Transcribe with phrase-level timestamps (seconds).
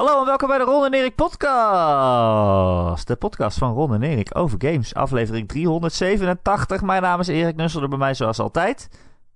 [0.00, 3.06] Hallo en welkom bij de Ron en Erik podcast.
[3.06, 4.94] De podcast van Ron en Erik over games.
[4.94, 6.82] Aflevering 387.
[6.82, 8.88] Mijn naam is Erik Nussel, bij mij zoals altijd.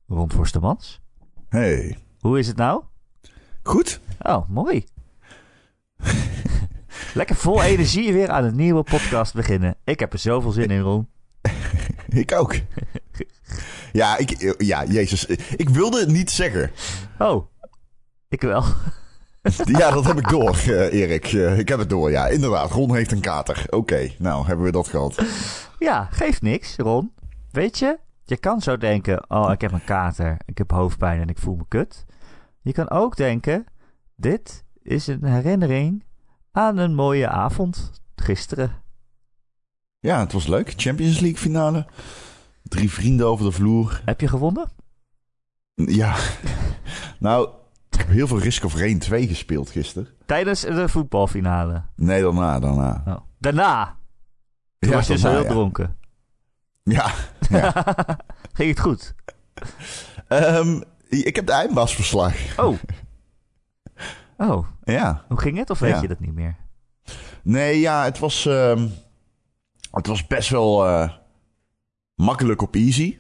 [0.09, 1.01] Ron Forstemans.
[1.49, 1.99] Hey.
[2.21, 2.83] Hoe is het nou?
[3.63, 4.01] Goed.
[4.21, 4.85] Oh, mooi.
[7.15, 9.77] Lekker vol energie weer aan een nieuwe podcast beginnen.
[9.85, 11.09] Ik heb er zoveel zin in, Ron.
[12.09, 12.55] ik ook.
[13.93, 15.27] ja, ik, ja, jezus.
[15.57, 16.71] Ik wilde het niet zeggen.
[17.19, 17.47] Oh,
[18.29, 18.65] ik wel.
[19.65, 21.33] Ja, dat heb ik door, uh, Erik.
[21.33, 22.27] Uh, ik heb het door, ja.
[22.27, 23.63] Inderdaad, Ron heeft een kater.
[23.67, 25.23] Oké, okay, nou hebben we dat gehad.
[25.79, 27.13] Ja, geeft niks, Ron.
[27.51, 29.31] Weet je, je kan zo denken...
[29.31, 32.05] Oh, ik heb een kater, ik heb hoofdpijn en ik voel me kut.
[32.61, 33.65] Je kan ook denken...
[34.17, 36.05] Dit is een herinnering
[36.53, 38.83] aan een mooie avond gisteren.
[40.01, 40.73] Ja, het was leuk.
[40.77, 41.87] Champions League finale.
[42.63, 44.03] Drie vrienden over de vloer.
[44.05, 44.69] Heb je gewonnen?
[45.75, 46.17] Ja.
[47.19, 47.49] nou,
[47.95, 50.09] ik heb heel veel Risk of Rain 2 gespeeld gisteren.
[50.27, 51.83] Tijdens de voetbalfinale?
[51.97, 52.59] Nee, daarna.
[52.59, 53.03] Daarna.
[53.07, 53.17] Oh.
[53.39, 53.97] Daarna?
[54.79, 55.97] Toen ja, was je dus heel dronken?
[56.83, 57.13] Ja.
[57.51, 57.85] ja.
[58.53, 59.15] Ging het goed?
[60.29, 62.59] Um, ik heb de eindbaasverslag.
[62.59, 62.79] Oh.
[64.37, 64.67] Oh.
[64.85, 65.25] Ja.
[65.29, 65.71] Hoe ging het?
[65.71, 66.57] Of weet je dat niet meer?
[67.43, 68.93] Nee, ja, het was, um,
[69.91, 71.11] het was best wel uh,
[72.15, 73.19] makkelijk op easy.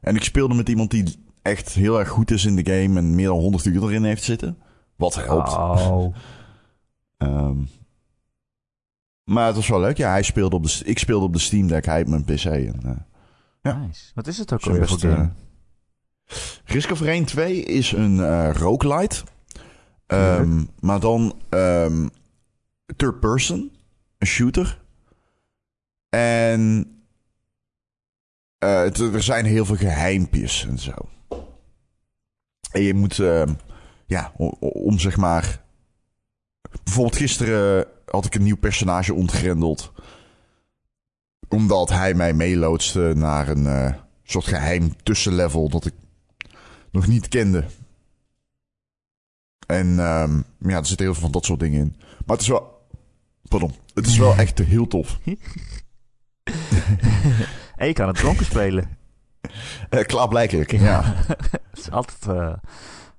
[0.00, 3.14] En ik speelde met iemand die echt heel erg goed is in de game en
[3.14, 4.58] meer dan 100 uur erin heeft zitten.
[4.96, 5.52] Wat helpt.
[5.52, 6.14] Oh.
[7.18, 7.68] um,
[9.24, 9.96] maar het was wel leuk.
[9.96, 12.44] Ja, hij speelde op de, ik speelde op de Steam Deck, hij op mijn PC.
[12.44, 12.90] En, uh,
[13.62, 13.76] ja.
[13.76, 14.10] Nice.
[14.14, 15.22] Wat is het ook alweer voor game?
[15.22, 15.28] Uh,
[16.64, 19.22] Risk of Rain 2 is een uh, roguelite.
[20.06, 22.10] Um, maar dan um,
[22.96, 23.72] third person,
[24.18, 24.82] een shooter.
[26.08, 26.86] En
[28.64, 30.92] uh, er zijn heel veel geheimpjes en zo.
[32.70, 33.42] En je moet, uh,
[34.06, 35.62] ja, om, om, zeg maar.
[36.84, 39.92] Bijvoorbeeld gisteren had ik een nieuw personage ontgrendeld.
[41.48, 45.94] Omdat hij mij meeloodste naar een uh, soort geheim tussenlevel dat ik
[46.90, 47.64] nog niet kende.
[49.66, 51.96] En um, ja, er zitten heel veel van dat soort dingen in.
[51.98, 52.88] Maar het is wel.
[53.48, 53.74] Pardon.
[53.94, 55.18] Het is wel echt heel tof.
[57.76, 58.98] en je kan het dronken spelen.
[59.90, 61.02] Uh, klaarblijkelijk, ja.
[61.50, 62.54] dat is altijd, uh,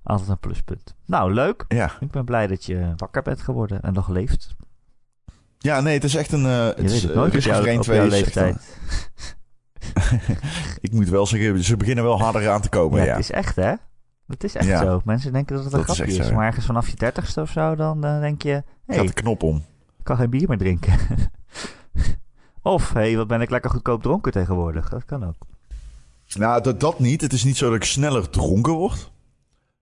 [0.04, 0.96] altijd een pluspunt.
[1.06, 1.66] Nou, leuk.
[1.68, 1.92] Ja.
[2.00, 4.56] Ik ben blij dat je wakker bent geworden en nog leeft.
[5.58, 6.46] Ja, nee, het is echt een...
[6.46, 8.78] Uh, het je is, weet het nooit op, jou, op jouw leeftijd.
[10.80, 13.00] ik moet wel zeggen, ze beginnen wel harder aan te komen.
[13.00, 13.12] Ja, ja.
[13.12, 13.74] het is echt, hè?
[14.28, 14.84] Het is echt ja.
[14.84, 15.02] zo.
[15.06, 16.32] Mensen denken dat het een dat grapje is, is.
[16.32, 18.64] maar ergens vanaf je dertigste of zo, dan uh, denk je...
[18.86, 19.56] Hey, Gaat de knop om.
[19.98, 20.94] Ik kan geen bier meer drinken.
[22.62, 24.90] of, hé, hey, wat ben ik lekker goedkoop dronken tegenwoordig.
[24.90, 25.36] Dat kan ook.
[26.38, 27.22] Nou, dat, dat niet.
[27.22, 29.12] Het is niet zo dat ik sneller dronken word.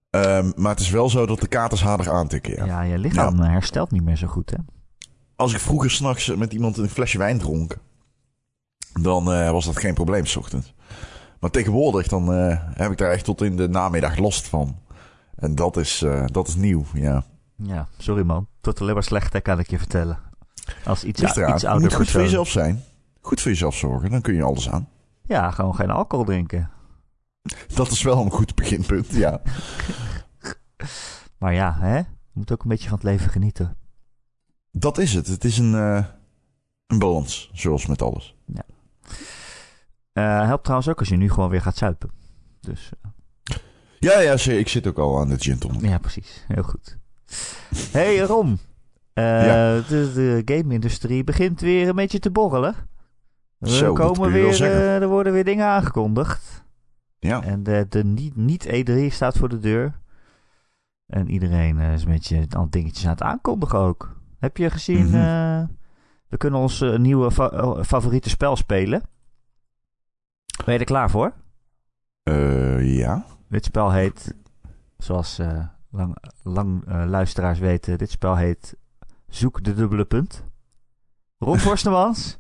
[0.10, 2.56] Um, maar het is wel zo dat de katers harder aantikken.
[2.56, 4.58] Ja, ja je lichaam nou, herstelt niet meer zo goed, hè?
[5.36, 7.78] Als ik vroeger s'nachts met iemand een flesje wijn dronk...
[9.02, 10.74] dan uh, was dat geen probleem s ochtends.
[11.40, 14.80] Maar tegenwoordig dan uh, heb ik daar echt tot in de namiddag last van.
[15.36, 17.24] En dat is, uh, dat is nieuw, ja.
[17.56, 18.48] Ja, sorry man.
[18.62, 20.20] Tot alleen maar slecht, kan ik je vertellen.
[20.86, 22.84] Als iets, iets ouder Je moet goed voor jezelf zijn.
[23.22, 24.88] Goed voor jezelf zorgen, dan kun je alles aan.
[25.30, 26.70] Ja, gewoon geen alcohol drinken.
[27.76, 29.42] Dat is wel een goed beginpunt, ja.
[31.38, 31.98] maar ja, hè?
[31.98, 33.78] Je moet ook een beetje van het leven genieten.
[34.72, 35.28] Dat is het.
[35.28, 36.06] Het is een, uh,
[36.88, 38.36] een balans, zoals met alles.
[38.46, 38.64] Ja.
[40.14, 42.12] Uh, helpt trouwens ook als je nu gewoon weer gaat zuipen.
[42.60, 43.12] Dus, uh...
[44.00, 45.82] Ja, ja, ik zit ook al aan de tonic.
[45.82, 46.46] Ja, precies.
[46.48, 46.98] Heel goed.
[47.92, 49.82] hey ja.
[49.82, 52.76] De, de game-industrie begint weer een beetje te borrelen.
[53.60, 56.64] Er, Zo, komen weer, er worden weer dingen aangekondigd.
[57.20, 57.44] Ja.
[57.44, 58.04] En de, de
[58.36, 60.00] niet-E3 staat voor de deur.
[61.06, 64.16] En iedereen is een beetje al dingetjes aan het aankondigen ook.
[64.40, 65.06] Heb je gezien?
[65.06, 65.78] Mm -hmm.
[66.28, 69.02] we kunnen ons nieuwe fa favoriete spel spelen.
[70.66, 71.34] Ben je er klaar voor?
[72.80, 73.26] Ja.
[73.50, 74.36] Dit spel heet,
[74.98, 75.40] zoals
[75.92, 78.78] lang, lang luisteraars weten, dit spel heet
[79.30, 80.44] Zoek de dubbele punt.
[81.38, 82.38] Ron Forstemans,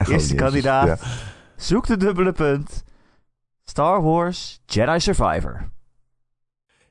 [0.08, 0.86] eerste oh, kandidaat.
[0.86, 0.98] Ja.
[1.56, 2.84] Zoek de dubbele punt.
[3.64, 5.70] Star Wars Jedi Survivor.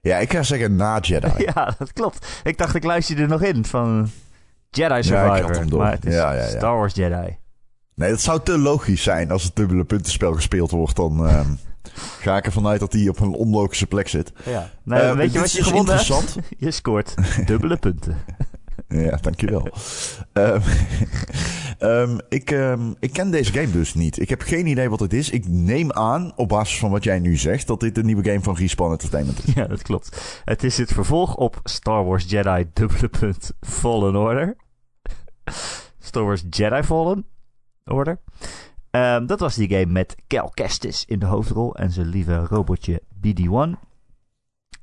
[0.02, 1.32] Ja, ik ga zeggen na Jedi.
[1.54, 2.42] ja, dat klopt.
[2.44, 4.10] Ik dacht, ik luister er nog in van
[4.70, 5.66] Jedi Survivor.
[5.66, 7.38] Ja, maar het is ja, ja, Star Wars Jedi.
[7.96, 9.32] Nee, dat zou te logisch zijn.
[9.32, 11.40] Als het dubbele puntenspel gespeeld wordt, dan uh,
[12.24, 14.32] ga ik ervan uit dat hij op een onlogische plek zit.
[14.46, 14.70] Ja.
[14.84, 16.38] Nou, uh, weet je wat je gewonnen hebt?
[16.58, 17.16] Je scoort
[17.46, 18.18] dubbele punten.
[18.88, 19.68] Ja, dankjewel.
[20.34, 20.62] um,
[21.80, 24.20] um, ik, um, ik ken deze game dus niet.
[24.20, 25.30] Ik heb geen idee wat het is.
[25.30, 28.42] Ik neem aan, op basis van wat jij nu zegt, dat dit een nieuwe game
[28.42, 29.54] van Respawn Entertainment is.
[29.60, 30.42] Ja, dat klopt.
[30.46, 34.56] Het is het vervolg op Star Wars Jedi dubbele punt Fallen Order.
[36.00, 37.26] Star Wars Jedi Fallen
[37.86, 38.20] Order.
[39.26, 43.78] dat was die game met Cal Kestis in de hoofdrol en zijn lieve robotje BD-1.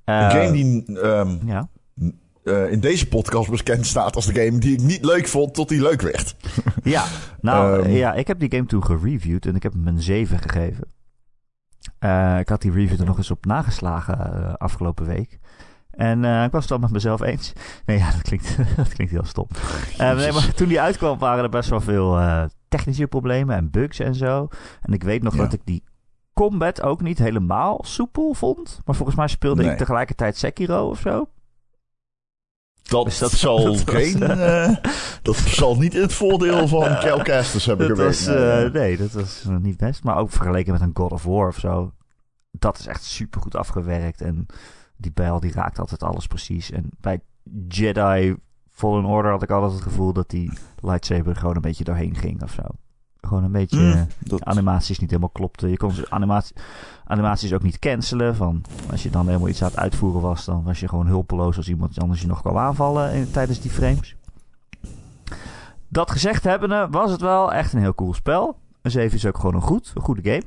[0.05, 0.85] een game die
[1.47, 1.69] ja
[2.47, 5.69] uh, in deze podcast bekend staat als de game die ik niet leuk vond tot
[5.69, 6.37] die leuk werd.
[6.83, 7.05] ja,
[7.41, 10.39] nou um, ja, ik heb die game toen gereviewd en ik heb hem een 7
[10.39, 10.85] gegeven.
[12.01, 15.39] Uh, ik had die review er nog eens op nageslagen uh, afgelopen week.
[15.91, 17.53] En ik was het wel met mezelf eens.
[17.87, 19.47] Nee, ja, dat klinkt, dat klinkt heel stom.
[19.99, 22.21] nee, maar toen die uitkwam waren er best wel veel
[22.69, 24.49] technische problemen en bugs en zo.
[24.83, 25.43] En ik weet nog ja.
[25.43, 25.83] dat ik die
[26.33, 28.81] combat ook niet helemaal soepel vond.
[28.85, 29.73] Maar volgens mij speelde nee.
[29.73, 31.29] ik tegelijkertijd Sekiro of zo.
[32.89, 34.23] Dat, dus dat zal geen.
[34.23, 34.77] Uh,
[35.23, 37.97] dat zal niet in het voordeel van Calcasters hebben.
[37.97, 40.03] Was, uh, nee, dat was niet best.
[40.03, 41.93] Maar ook vergeleken met een God of War of zo.
[42.51, 44.21] Dat is echt super goed afgewerkt.
[44.21, 44.47] En
[44.97, 46.71] die bijl die raakt altijd alles precies.
[46.71, 47.21] En bij
[47.69, 48.37] Jedi
[48.71, 52.43] Fallen Order had ik altijd het gevoel dat die lightsaber gewoon een beetje doorheen ging
[52.43, 52.63] of zo.
[53.27, 54.45] Gewoon een beetje mm, dat...
[54.45, 55.71] animaties niet helemaal klopten.
[55.71, 56.57] Je kon animatie,
[57.05, 58.37] animaties ook niet cancelen.
[58.37, 61.57] Van als je dan helemaal iets aan het uitvoeren was, dan was je gewoon hulpeloos
[61.57, 64.17] als iemand anders je nog kwam aanvallen in, tijdens die frames.
[65.89, 68.59] Dat gezegd hebbende, was het wel echt een heel cool spel.
[68.83, 70.43] Een 7 is ook gewoon een goed, een goede game.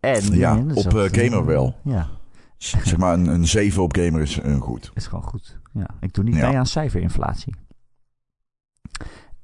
[0.00, 1.76] En ja, op uh, gamer wel.
[1.82, 2.08] Ja.
[2.56, 4.90] Zeg maar, een, een 7 op gamer is een goed.
[4.94, 5.58] Is gewoon goed.
[5.72, 7.54] Ja, ik doe niet mee aan cijferinflatie.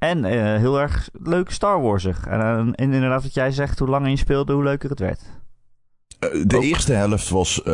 [0.03, 2.27] En uh, heel erg leuk Star Warsig.
[2.27, 2.41] En,
[2.75, 5.21] en, inderdaad, wat jij zegt, hoe langer je speelde, hoe leuker het werd.
[6.21, 6.63] Uh, de ook.
[6.63, 7.67] eerste helft was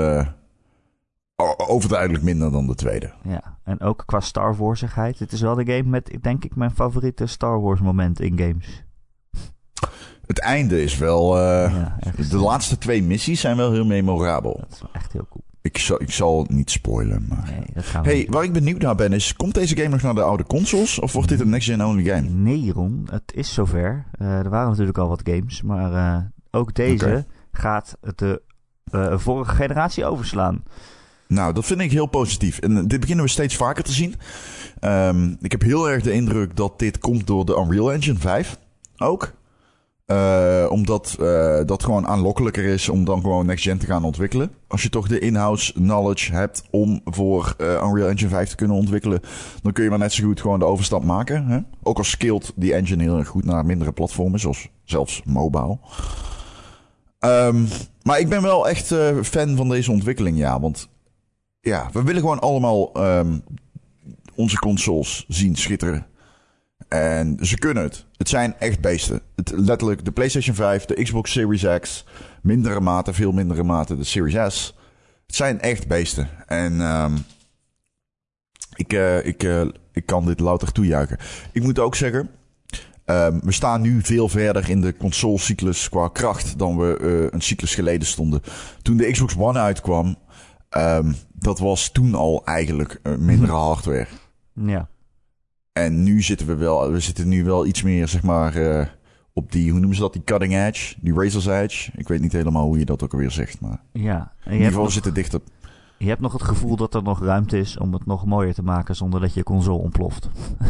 [1.57, 3.13] overduidelijk minder dan de tweede.
[3.23, 5.19] Ja, en ook qua Star Warsigheid.
[5.19, 8.85] Het is wel de game met, denk ik, mijn favoriete Star Wars moment in games.
[10.27, 11.39] Het einde is wel...
[11.39, 11.99] Ja,
[12.31, 14.57] de laatste twee missies zijn wel heel memorabel.
[14.61, 15.45] Dat is echt heel cool.
[15.63, 17.55] Ik zal, ik zal niet spoilen, maar...
[18.03, 19.35] Nee, hey, waar ik benieuwd naar ben is...
[19.37, 20.99] Komt deze game nog naar de oude consoles?
[20.99, 22.29] Of wordt dit een next-gen only game?
[22.29, 23.09] Nee, Ron.
[23.11, 24.05] Het is zover.
[24.21, 25.63] Uh, er waren natuurlijk al wat games.
[25.63, 26.19] Maar uh,
[26.51, 27.27] ook deze okay.
[27.53, 28.43] gaat de
[28.93, 30.63] uh, vorige generatie overslaan.
[31.29, 32.59] Nou, dat vind ik heel positief.
[32.59, 34.15] En dit beginnen we steeds vaker te zien.
[34.81, 38.59] Um, ik heb heel erg de indruk dat dit komt door de Unreal Engine 5
[38.97, 39.33] ook.
[40.13, 44.51] Uh, omdat uh, dat gewoon aanlokkelijker is om dan gewoon next gen te gaan ontwikkelen.
[44.67, 48.77] Als je toch de in-house knowledge hebt om voor uh, Unreal Engine 5 te kunnen
[48.77, 49.21] ontwikkelen,
[49.63, 51.47] dan kun je maar net zo goed gewoon de overstap maken.
[51.47, 51.59] Hè?
[51.83, 55.79] Ook al skilled die engine heel erg goed naar mindere platformen, zoals zelfs mobile.
[57.21, 57.69] Um,
[58.03, 60.61] maar ik ben wel echt fan van deze ontwikkeling, ja.
[60.61, 60.89] Want
[61.61, 63.43] ja, we willen gewoon allemaal um,
[64.35, 66.07] onze consoles zien schitteren.
[66.89, 68.05] En ze kunnen het.
[68.17, 69.21] Het zijn echt beesten.
[69.37, 72.05] Het, letterlijk de PlayStation 5, de Xbox Series X,
[72.43, 74.75] mindere mate, veel mindere mate de Series S.
[75.27, 76.29] Het zijn echt beesten.
[76.47, 77.25] En um,
[78.75, 81.19] ik, uh, ik, uh, ik kan dit louter toejuichen.
[81.53, 82.31] Ik moet ook zeggen,
[83.05, 87.41] um, we staan nu veel verder in de consolecyclus qua kracht dan we uh, een
[87.41, 88.43] cyclus geleden stonden.
[88.83, 90.17] Toen de Xbox One uitkwam,
[90.77, 94.07] um, dat was toen al eigenlijk mindere hardware.
[94.53, 94.89] Ja.
[95.85, 98.87] En nu zitten we wel, we zitten nu wel iets meer, zeg maar, uh,
[99.33, 101.91] op die, hoe noemen ze dat, die cutting edge, die razor's edge.
[101.97, 104.91] Ik weet niet helemaal hoe je dat ook alweer zegt, maar ja, in ieder geval
[104.91, 105.41] zitten dichter.
[105.99, 108.63] Je hebt nog het gevoel dat er nog ruimte is om het nog mooier te
[108.63, 110.29] maken zonder dat je console ontploft.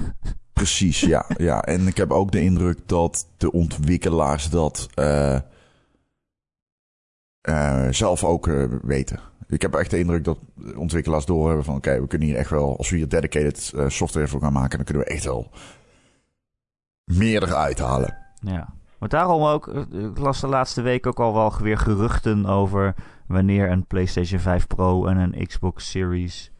[0.52, 1.62] Precies, ja, ja.
[1.62, 5.38] En ik heb ook de indruk dat de ontwikkelaars dat uh,
[7.48, 8.50] uh, zelf ook
[8.82, 10.38] weten ik heb echt de indruk dat
[10.76, 11.76] ontwikkelaars doorhebben van...
[11.76, 12.76] oké, we kunnen hier echt wel...
[12.76, 14.76] als we hier dedicated uh, software voor gaan maken...
[14.76, 15.50] dan kunnen we echt wel
[17.04, 18.16] meer eruit halen.
[18.40, 19.68] Ja, maar daarom ook...
[19.68, 22.94] Eh, ik las de laatste week ook al wel weer geruchten over...
[23.26, 26.52] wanneer een PlayStation 5 Pro en een Xbox Series...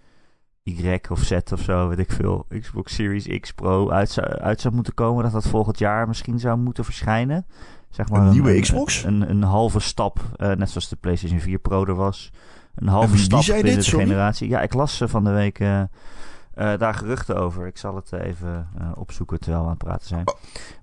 [0.63, 2.47] Y of Z of zo, weet ik veel.
[2.61, 5.23] Xbox Series X Pro uit zou, uit zou moeten komen.
[5.23, 7.47] Dat dat volgend jaar misschien zou moeten verschijnen.
[7.91, 9.05] Zeg maar een, nieuwe Xbox?
[9.05, 12.31] Een, een, halve stap, uh, net zoals de PlayStation 4 Pro er was
[12.79, 14.49] een halve stap binnen dit, de generatie.
[14.49, 17.67] Ja, ik las van de week uh, uh, daar geruchten over.
[17.67, 20.29] Ik zal het even opzoeken terwijl we aan het praten zijn.
[20.29, 20.35] Oh,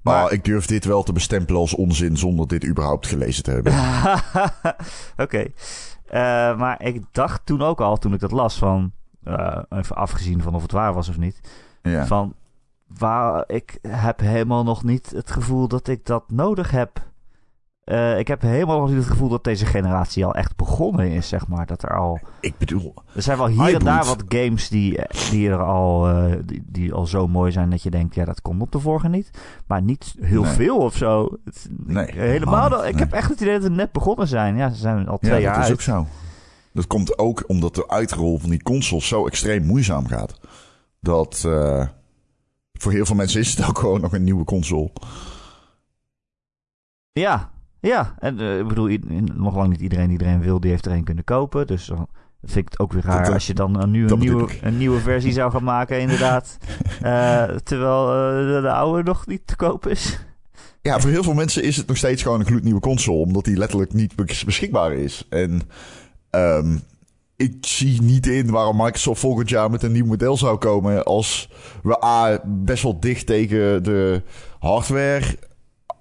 [0.01, 3.73] maar ik durf dit wel te bestempelen als onzin zonder dit überhaupt gelezen te hebben.
[5.25, 5.51] Oké.
[6.07, 6.55] Okay.
[6.55, 8.91] maar ik dacht toen ook al, toen ik dat las, van
[9.69, 11.39] even afgezien van of het waar was of niet,
[11.81, 12.05] ja.
[12.05, 12.35] van
[12.87, 17.01] waar ik heb helemaal nog niet het gevoel dat ik dat nodig heb
[17.85, 21.47] uh, ik heb helemaal niet het gevoel dat deze generatie al echt begonnen is, zeg
[21.47, 21.65] maar.
[21.65, 22.19] Dat er al...
[22.39, 22.93] Ik bedoel...
[23.15, 24.99] Er zijn wel hier en daar wat games die,
[25.29, 28.41] die er al, uh, die, die, al zo mooi zijn dat je denkt, ja, dat
[28.41, 29.29] komt op de vorige niet.
[29.67, 30.53] Maar niet heel nee.
[30.53, 31.37] veel of zo.
[31.45, 32.85] Het, nee, helemaal.
[32.85, 33.03] Ik nee.
[33.03, 34.55] heb echt het idee dat we net begonnen zijn.
[34.55, 36.07] Ja, ze zijn al twee ja, jaar dat is ook zo.
[36.71, 40.39] Dat komt ook omdat de uitrol van die consoles zo extreem moeizaam gaat.
[40.99, 41.87] Dat uh,
[42.73, 44.91] voor heel veel mensen is het ook gewoon nog een nieuwe console.
[47.11, 47.53] Ja,
[47.87, 48.15] ja.
[48.19, 48.97] En uh, ik bedoel,
[49.33, 51.67] nog lang niet iedereen die iedereen wil, die heeft er een kunnen kopen.
[51.67, 52.07] Dus dan
[52.43, 54.77] vind ik het ook weer raar dat, als je dan een, nu een, nieuwe, een
[54.77, 56.57] nieuwe versie zou gaan maken, inderdaad.
[57.03, 60.19] uh, terwijl de, de oude nog niet te koop is.
[60.81, 63.57] Ja, voor heel veel mensen is het nog steeds gewoon een gloednieuwe console, omdat die
[63.57, 64.15] letterlijk niet
[64.45, 65.25] beschikbaar is.
[65.29, 65.61] En
[66.35, 66.81] Um,
[67.35, 71.03] ik zie niet in waarom Microsoft volgend jaar met een nieuw model zou komen.
[71.03, 71.49] Als
[71.83, 74.21] we A, best wel dicht tegen de
[74.59, 75.37] hardware,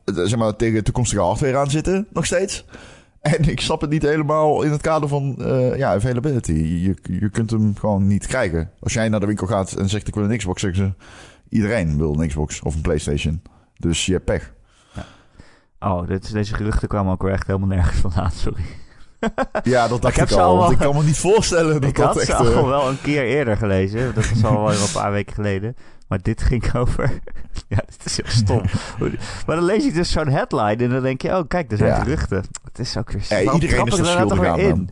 [0.04, 2.64] zeg maar tegen de toekomstige hardware aan zitten, nog steeds.
[3.20, 6.52] En ik snap het niet helemaal in het kader van uh, ja, availability.
[6.52, 8.70] Je, je kunt hem gewoon niet krijgen.
[8.80, 11.06] Als jij naar de winkel gaat en zegt ik wil een Xbox, zeggen ze
[11.48, 13.42] iedereen wil een Xbox of een PlayStation.
[13.76, 14.52] Dus je hebt pech.
[14.92, 15.04] Ja.
[15.88, 18.62] Oh, dit, deze geruchten kwamen ook weer echt helemaal nergens vandaan, sorry.
[19.62, 20.56] Ja, dat dacht ik, ik al.
[20.56, 22.26] Want ik kan me niet voorstellen dat ik dat had echt...
[22.26, 24.14] ze al wel een keer eerder gelezen.
[24.14, 25.76] Dat was al wel een paar weken geleden.
[26.14, 27.20] Maar dit ging over...
[27.68, 28.62] ja, dit is heel stom.
[29.46, 31.36] maar dan lees ik dus zo'n headline en dan denk je...
[31.36, 32.02] Oh, kijk, er zijn ja.
[32.02, 32.44] geruchten.
[32.64, 33.26] Het is ook weer...
[33.28, 34.90] Ja, iedereen is er schuldig aan, in.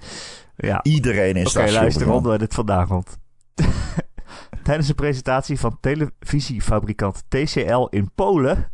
[0.56, 0.82] Ja.
[0.82, 3.18] Iedereen is Oké, luister, onder dit vandaag komt.
[4.62, 8.72] Tijdens de presentatie van televisiefabrikant TCL in Polen...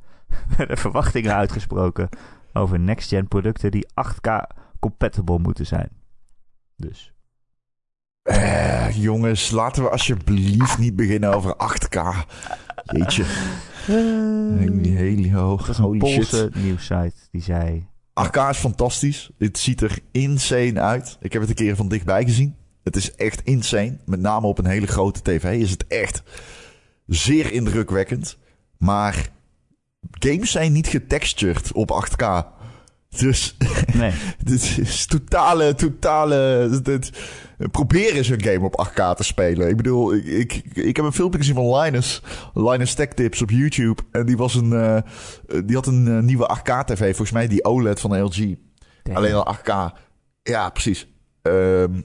[0.56, 2.08] werden verwachtingen uitgesproken
[2.52, 5.90] over next-gen producten die 8K compatible moeten zijn.
[6.76, 7.12] Dus.
[8.28, 12.26] Eh, jongens, laten we alsjeblieft niet beginnen over 8K.
[12.84, 13.24] Jeetje.
[13.88, 15.60] Uh, hele hoog.
[15.66, 17.86] Dat is een Poolse nieuwssite die zei...
[18.26, 19.30] 8K is fantastisch.
[19.38, 21.16] Dit ziet er insane uit.
[21.20, 22.56] Ik heb het een keer van dichtbij gezien.
[22.82, 23.98] Het is echt insane.
[24.04, 26.22] Met name op een hele grote tv is het echt
[27.06, 28.38] zeer indrukwekkend.
[28.78, 29.28] Maar
[30.10, 32.56] games zijn niet getextured op 8K.
[33.08, 33.56] Dus
[33.94, 34.12] nee.
[34.44, 36.68] dit is totale, totale.
[36.82, 37.10] Dit,
[37.70, 39.68] probeer eens een game op 8K te spelen.
[39.68, 42.22] Ik bedoel, ik, ik, ik heb een filmpje gezien van Linus.
[42.54, 44.02] Linus Tech Tips op YouTube.
[44.12, 44.98] En die, was een, uh,
[45.64, 46.98] die had een uh, nieuwe 8K-TV.
[46.98, 48.36] Volgens mij die OLED van LG.
[49.02, 49.16] Damn.
[49.16, 49.98] Alleen al 8K.
[50.42, 51.08] Ja, precies.
[51.42, 52.04] Um,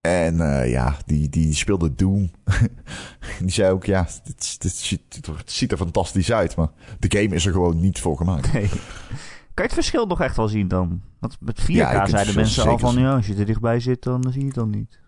[0.00, 2.30] en uh, ja, die, die speelde Doom.
[3.40, 6.56] die zei ook, ja, dit, dit, ziet, dit ziet er fantastisch uit.
[6.56, 8.52] Maar de game is er gewoon niet voor gemaakt.
[8.52, 8.70] Nee.
[9.54, 11.02] Kan je het verschil nog echt wel zien dan?
[11.18, 14.22] Want met 4K ja, zeiden mensen al van, ja, als je er dichtbij zit, dan
[14.28, 14.98] zie je het dan niet.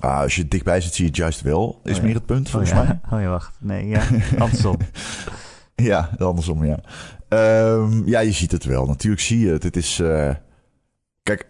[0.00, 1.80] Ah, als je dichtbij zit, zie je het juist wel.
[1.84, 2.02] Is oh, ja.
[2.04, 2.82] meer het punt, volgens oh, ja.
[2.84, 3.00] mij.
[3.18, 3.56] Oh ja, wacht.
[3.60, 4.02] Nee, ja,
[4.38, 4.76] andersom.
[5.74, 6.78] ja, andersom, ja.
[7.28, 8.86] Um, ja, je ziet het wel.
[8.86, 9.62] Natuurlijk zie je het.
[9.62, 9.98] Het is...
[9.98, 10.34] Uh,
[11.22, 11.46] kijk,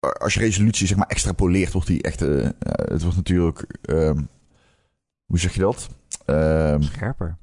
[0.00, 2.22] als je resolutie zeg maar extrapoleert, wordt die echt...
[2.22, 3.78] Uh, het wordt natuurlijk...
[3.82, 4.28] Um,
[5.24, 5.88] hoe zeg je dat?
[6.26, 7.36] Um, Scherper.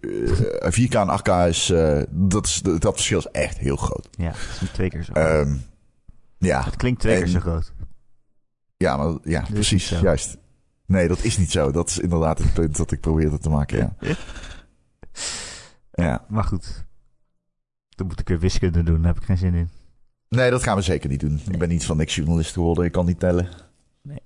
[0.00, 0.30] Uh,
[0.70, 4.08] 4K en 8K is, uh, dat, is, dat verschil is echt heel groot.
[4.10, 5.62] Ja, het is niet twee keer zo um,
[6.38, 6.64] ja.
[6.64, 7.72] Het klinkt twee en, keer zo groot.
[8.76, 10.38] Ja, maar, ja precies, juist.
[10.86, 11.70] Nee, dat is niet zo.
[11.70, 14.16] Dat is inderdaad het punt dat ik probeerde te maken, ja.
[16.04, 16.24] ja.
[16.28, 16.86] Maar goed.
[17.88, 19.70] Dan moet ik weer wiskunde doen, daar heb ik geen zin in.
[20.28, 21.34] Nee, dat gaan we zeker niet doen.
[21.34, 21.44] Nee.
[21.50, 23.48] Ik ben niet van niks journalist geworden, ik kan niet tellen.
[24.02, 24.22] Nee.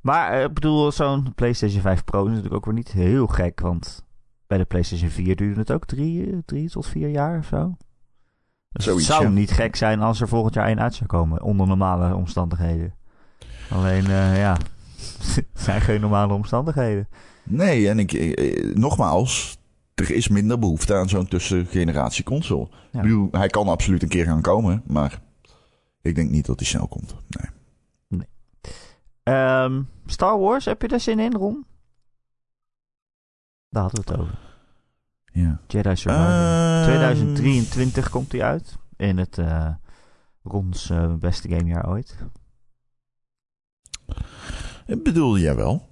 [0.00, 4.03] Maar ik bedoel, zo'n PlayStation 5 Pro is natuurlijk ook weer niet heel gek, want
[4.46, 7.76] bij de PlayStation 4 duurde het ook drie, drie tot vier jaar of zo.
[8.72, 9.34] Dus Zoiets, het zou ja.
[9.34, 12.94] niet gek zijn als er volgend jaar één uit zou komen, onder normale omstandigheden.
[13.70, 14.56] Alleen, uh, ja,
[15.06, 17.08] het zijn geen normale omstandigheden.
[17.42, 19.58] Nee, en ik, ik, nogmaals,
[19.94, 22.68] er is minder behoefte aan zo'n tussengeneratie console.
[22.90, 23.28] Ja.
[23.30, 25.20] Hij kan absoluut een keer gaan komen, maar
[26.02, 27.14] ik denk niet dat hij snel komt.
[27.28, 27.50] Nee.
[28.08, 28.28] nee.
[29.36, 31.64] Um, Star Wars, heb je daar zin in, Ron?
[33.74, 34.38] Daar hadden we het over.
[35.32, 35.60] Ja.
[35.66, 36.28] Jedi Survivor.
[36.28, 38.78] Uh, 2023 komt hij uit.
[38.96, 39.68] In het uh,
[40.42, 42.16] Rons uh, beste gamejaar ooit.
[44.86, 45.88] Bedoelde jij wel?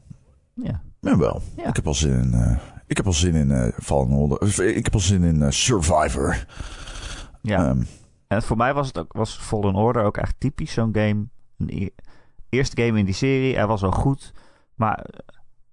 [0.54, 0.82] Ja.
[1.00, 1.42] Ja, wel.
[1.56, 1.68] Ja.
[1.68, 2.32] Ik heb al zin in...
[2.34, 4.64] Uh, ik heb al zin in Fallen Order.
[4.76, 6.46] Ik heb al zin in Survivor.
[7.40, 7.68] Ja.
[7.68, 7.86] Um,
[8.26, 11.26] en voor mij was het ook was Fallen Order ook echt typisch zo'n game.
[11.58, 11.88] Een e
[12.48, 13.54] eerste game in die serie.
[13.54, 14.32] Hij was wel goed.
[14.74, 15.06] Maar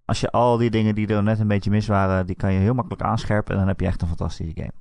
[0.09, 2.59] als je al die dingen die er net een beetje mis waren, die kan je
[2.59, 4.71] heel makkelijk aanscherpen en dan heb je echt een fantastische game.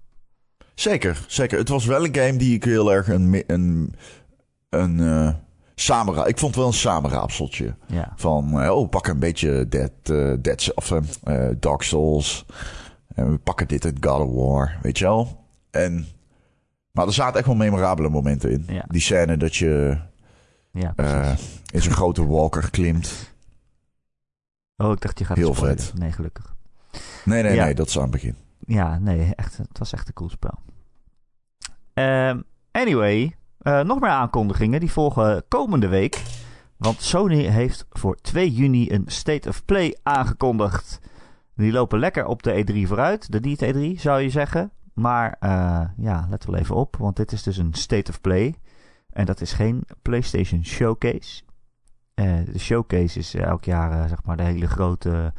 [0.74, 1.58] Zeker, zeker.
[1.58, 3.94] Het was wel een game die ik heel erg een, een,
[4.68, 5.30] een uh,
[5.74, 7.74] samenra Ik vond het wel een samenraapseltje.
[7.86, 8.12] Ja.
[8.16, 11.00] Van, uh, oh, pak een beetje Dead, uh, Dead of
[11.58, 12.46] Dark Souls.
[13.14, 15.44] En we pakken dit uit God of War, weet je wel.
[15.70, 16.06] En
[16.92, 18.64] Maar er zaten echt wel memorabele momenten in.
[18.68, 18.84] Ja.
[18.88, 19.98] Die scène dat je
[20.72, 21.32] Ja, eh,
[21.72, 23.36] in zo'n grote walker klimt.
[24.78, 25.92] Oh, ik dacht je gaat heel vet.
[25.98, 26.54] Nee, gelukkig.
[27.24, 27.64] Nee, nee, Ja.
[27.64, 28.36] nee, dat is aan het begin.
[28.58, 30.58] Ja, nee, echt, het was echt een cool spel.
[31.94, 34.80] Ehm, anyway, eh, nog meer aankondigingen.
[34.80, 36.22] Die volgen komende week.
[36.76, 41.00] Want Sony heeft voor 2 juni een State of Play aangekondigd.
[41.54, 43.32] Die lopen lekker op de E3 vooruit.
[43.32, 44.70] De niet E3 zou je zeggen.
[44.94, 46.96] Maar eh, ja, let wel even op.
[46.96, 48.54] Want dit is dus een State of Play.
[49.12, 51.42] En dat is geen PlayStation Showcase.
[52.18, 55.32] Eh, de Showcase is elk jaar eh, zeg maar de hele grote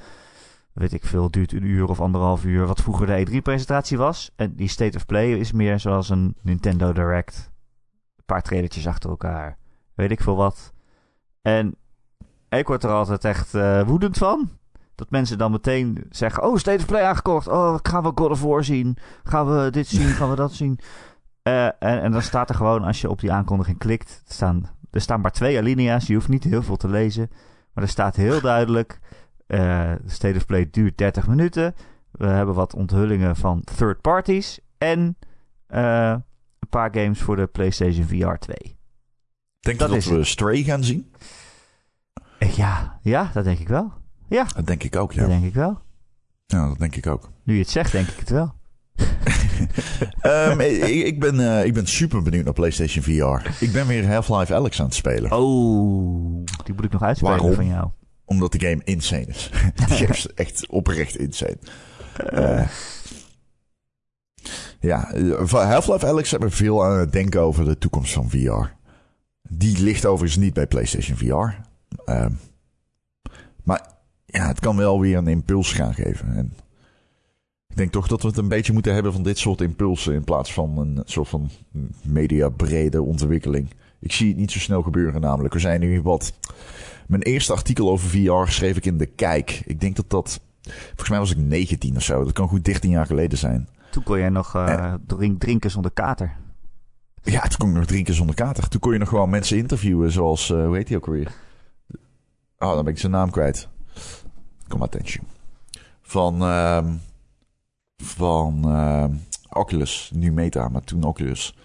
[0.73, 4.31] weet ik veel, duurt een uur of anderhalf uur, wat vroeger de E3-presentatie was.
[4.35, 7.51] En die State of Play is meer zoals een Nintendo Direct.
[8.17, 9.57] Een paar trailertjes achter elkaar,
[9.93, 10.73] weet ik veel wat.
[11.41, 11.75] En
[12.49, 14.49] ik word er altijd echt eh, woedend van.
[14.95, 17.47] Dat mensen dan meteen zeggen, oh, State of Play aangekocht.
[17.47, 18.97] Oh, gaan we God of War zien?
[19.23, 20.07] Gaan we dit zien?
[20.07, 20.79] Gaan we dat zien?
[21.39, 25.01] Eh, en, en dan staat er gewoon, als je op die aankondiging klikt, staan, er
[25.01, 26.07] staan maar twee alinea's.
[26.07, 27.29] Je hoeft niet heel veel te lezen.
[27.73, 28.99] Maar er staat heel duidelijk...
[29.47, 31.75] De State of Play duurt 30 minuten.
[32.11, 34.59] We hebben wat onthullingen van third parties.
[34.77, 35.17] En
[35.67, 36.15] eh,
[36.59, 38.77] een paar games voor de PlayStation VR 2.
[39.59, 40.27] Denk Dat je dat we het.
[40.27, 41.13] Stray gaan zien?
[42.39, 43.93] Eh, Ja, ja, dat denk ik wel.
[44.27, 45.19] Ja, Dat denk ik ook, ja.
[45.19, 45.81] dat denk ik wel.
[46.45, 47.29] Ja, dat denk ik ook.
[47.43, 48.53] Nu je het zegt, denk ik het wel.
[50.21, 53.63] Ehm, ik, ik ben, eh, ik ben super benieuwd naar PlayStation VR.
[53.63, 55.31] Ik ben weer Half-Life Alyx aan het spelen.
[55.31, 57.55] Oh, die moet ik nog uitspelen Waarom?
[57.55, 57.89] van jou.
[58.25, 59.49] Omdat de game insane is.
[59.87, 61.57] Die is echt oprecht insane.
[62.15, 62.67] Eh,
[64.79, 68.65] ja, eh, van Half-Life heeft me veel aan het denken over de toekomst van VR.
[69.49, 71.61] Die ligt overigens niet bij PlayStation VR.
[72.05, 72.31] Ehm,
[73.63, 73.87] maar
[74.25, 76.35] ja, het kan wel weer een impuls gaan geven.
[76.35, 76.53] En
[77.69, 80.13] ik denk toch dat we het een beetje moeten hebben van dit soort impulsen...
[80.13, 81.49] in plaats van een soort van
[82.03, 83.69] mediabrede ontwikkeling.
[83.99, 85.53] Ik zie het niet zo snel gebeuren namelijk.
[85.53, 86.33] We zijn nu wat...
[87.07, 89.61] Mijn eerste artikel over VR schreef ik in De Kijk.
[89.65, 90.41] Ik denk dat dat...
[90.87, 92.23] Volgens mij was ik 19 of zo.
[92.23, 93.67] Dat kan goed 13 jaar geleden zijn.
[93.91, 96.37] Toen kon jij nog eh, drink, drinken zonder kater.
[97.23, 98.67] Ja, toen kon ik nog drinken zonder kater.
[98.67, 100.49] Toen kon je nog gewoon mensen interviewen zoals...
[100.49, 101.31] eh hoe heet die ook alweer?
[102.57, 103.67] Oh, dan ben ik zijn naam kwijt.
[104.67, 105.25] Come attention.
[106.01, 106.41] Van...
[106.41, 106.93] ehm,
[108.03, 109.13] van ehm,
[109.49, 110.11] Oculus.
[110.13, 111.55] Nu Meta, maar toen Oculus.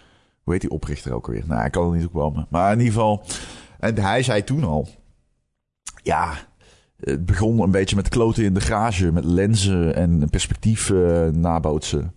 [0.43, 1.43] Hoe heet die oprichter ook alweer?
[1.47, 2.47] Nou, ik kan er niet op komen.
[2.49, 3.23] Maar in ieder geval...
[3.79, 4.87] En hij zei toen al...
[6.03, 6.33] Ja,
[6.99, 9.11] het begon een beetje met kloten in de garage.
[9.11, 12.13] Met lenzen en perspectief eh, nabootsen.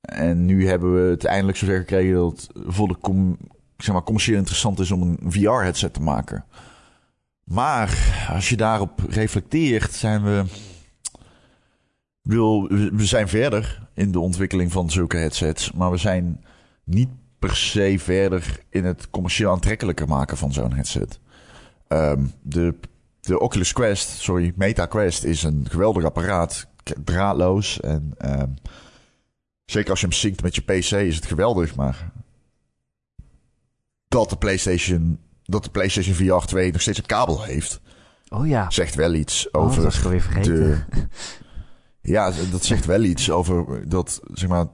[0.00, 2.96] En nu hebben we het eindelijk zover gekregen dat het voor de
[3.76, 6.44] zeg maar, commercieel interessant is om een VR-headset te maken.
[7.44, 10.44] Maar als je daarop reflecteert, zijn we.
[12.24, 16.44] Ik bedoel, we zijn verder in de ontwikkeling van zulke headsets, maar we zijn
[16.84, 17.08] niet
[17.38, 21.18] per se verder in het commercieel aantrekkelijker maken van zo'n headset.
[21.88, 22.74] Ehm, de,
[23.20, 26.66] de Oculus Quest, sorry, Meta Quest is een geweldig apparaat,
[27.04, 28.50] draadloos en ehm,
[29.64, 32.12] Zeker als je hem synct met je PC is het geweldig, maar
[34.08, 37.80] dat de PlayStation, dat de PlayStation VR 2 nog steeds een kabel heeft,
[38.28, 40.54] Oh ja, zegt wel iets oh, dat over vergeten.
[40.54, 40.84] de.
[42.06, 44.66] Ja, dat zegt wel iets over dat zeg maar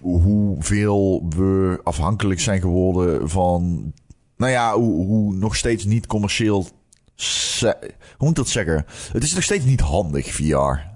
[0.00, 3.92] hoeveel we afhankelijk zijn geworden van.
[4.36, 6.66] Nou ja, hoe, hoe nog steeds niet commercieel.
[8.16, 8.84] Hoe moet dat zeggen?
[9.12, 10.94] Het is nog steeds niet handig, VR.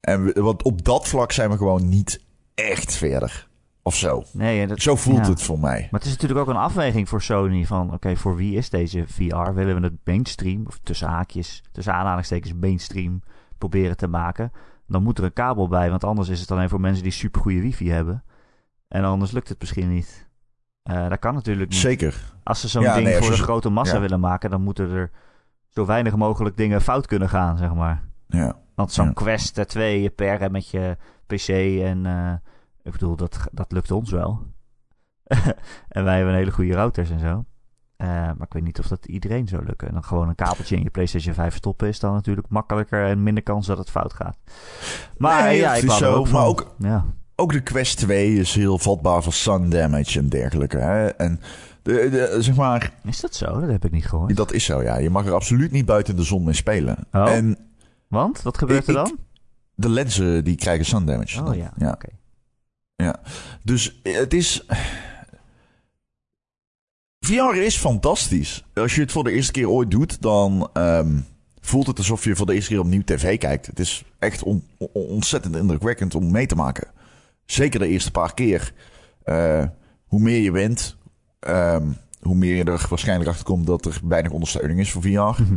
[0.00, 2.20] En we, want op dat vlak zijn we gewoon niet
[2.54, 3.48] echt verder.
[3.82, 4.24] Of zo.
[4.32, 5.30] Nee, dat, Zo voelt ja.
[5.30, 5.88] het voor mij.
[5.90, 9.04] Maar het is natuurlijk ook een afweging voor Sony van, oké, voor wie is deze
[9.06, 9.52] VR?
[9.54, 13.22] Willen we het mainstream, of tussen haakjes, tussen aanhalingstekens mainstream
[13.60, 14.52] proberen te maken?
[14.86, 17.60] Dan moet er een kabel bij, want anders is het alleen voor mensen die supergoeie
[17.60, 18.24] wifi hebben.
[18.88, 20.28] En anders lukt het misschien niet.
[20.82, 21.78] Eh, dat kan natuurlijk niet.
[21.80, 22.32] Zeker.
[22.42, 24.00] Als ze zo'n Ja, ding nee, voor zo- grote massa ja.
[24.00, 25.10] willen maken, dan moeten er
[25.68, 28.02] zo weinig mogelijk dingen fout kunnen gaan, zeg maar.
[28.26, 28.56] Ja.
[28.74, 29.12] Want zo'n Ja.
[29.12, 30.96] Quest eh, 2 per en met je
[31.26, 31.48] PC
[31.82, 32.32] en eh,
[32.82, 34.42] ik bedoel, dat, dat lukt ons wel.
[35.88, 37.44] en wij hebben een hele goede routers en zo.
[38.00, 39.88] Eh, maar ik weet niet of dat iedereen zou lukken.
[39.88, 43.22] En dan gewoon een kabeltje in je PlayStation 5 stoppen is dan natuurlijk makkelijker en
[43.22, 44.36] minder kans dat het fout gaat.
[45.18, 47.04] Maar Nee, ja, ik wou zo, ook maar ook- Ja.
[47.36, 50.76] Ook de Quest 2 is heel vatbaar voor sun damage en dergelijke.
[50.76, 51.06] Hè?
[51.06, 51.40] En
[51.82, 53.60] de, de, zeg maar, Is dat zo?
[53.60, 54.36] Dat heb ik niet gehoord.
[54.36, 54.96] dat is zo, ja.
[54.98, 56.96] Je mag er absoluut niet buiten de zon mee spelen.
[57.12, 57.30] Oh.
[57.32, 57.56] En
[58.08, 58.42] Want?
[58.42, 59.18] Wat gebeurt er dan?
[59.74, 61.38] de lenzen die krijgen sun damage.
[61.40, 61.56] Oh dan.
[61.56, 61.90] ja, ja.
[61.90, 62.08] oké.
[63.62, 64.66] Dus het is.
[67.30, 68.64] VR is fantastisch.
[68.74, 71.18] Als je het voor de eerste keer ooit doet, dan ehm,
[71.60, 73.66] voelt het alsof je voor de eerste keer opnieuw tv kijkt.
[73.66, 76.88] Het is echt on- on- ontzettend indrukwekkend om mee te maken.
[77.46, 78.72] zeker de eerste paar keer,
[80.06, 80.96] hoe meer je wint,
[81.40, 81.86] ehm,
[82.20, 85.08] hoe meer je er waarschijnlijk achter komt dat er weinig ondersteuning is voor VR.
[85.42, 85.56] Mhm.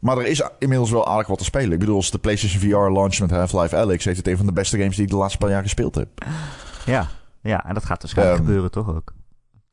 [0.00, 1.72] Maar er is inmiddels wel aardig wat te spelen.
[1.72, 4.04] Ik bedoel, als de PlayStation VR launch met Half-Life Alyx...
[4.04, 6.08] heeft het een van de beste games die ik de laatste paar jaar gespeeld heb.
[6.86, 7.08] Ja,
[7.42, 9.12] ja en dat gaat waarschijnlijk um, gebeuren toch ook?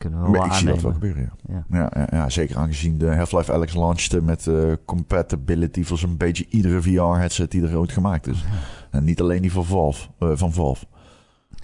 [0.02, 1.64] Kunnen we wel ik zie dat wel gebeuren, ja.
[1.70, 1.90] Ja.
[1.94, 2.08] ja.
[2.12, 5.84] Ja, zeker aangezien de Half-Life Alyx launchte met uh, compatibility...
[5.84, 8.46] voor zo'n beetje iedere VR-headset die er ooit gemaakt is.
[8.92, 10.08] En niet alleen die van Valve.
[10.20, 10.86] Uh, van Valve.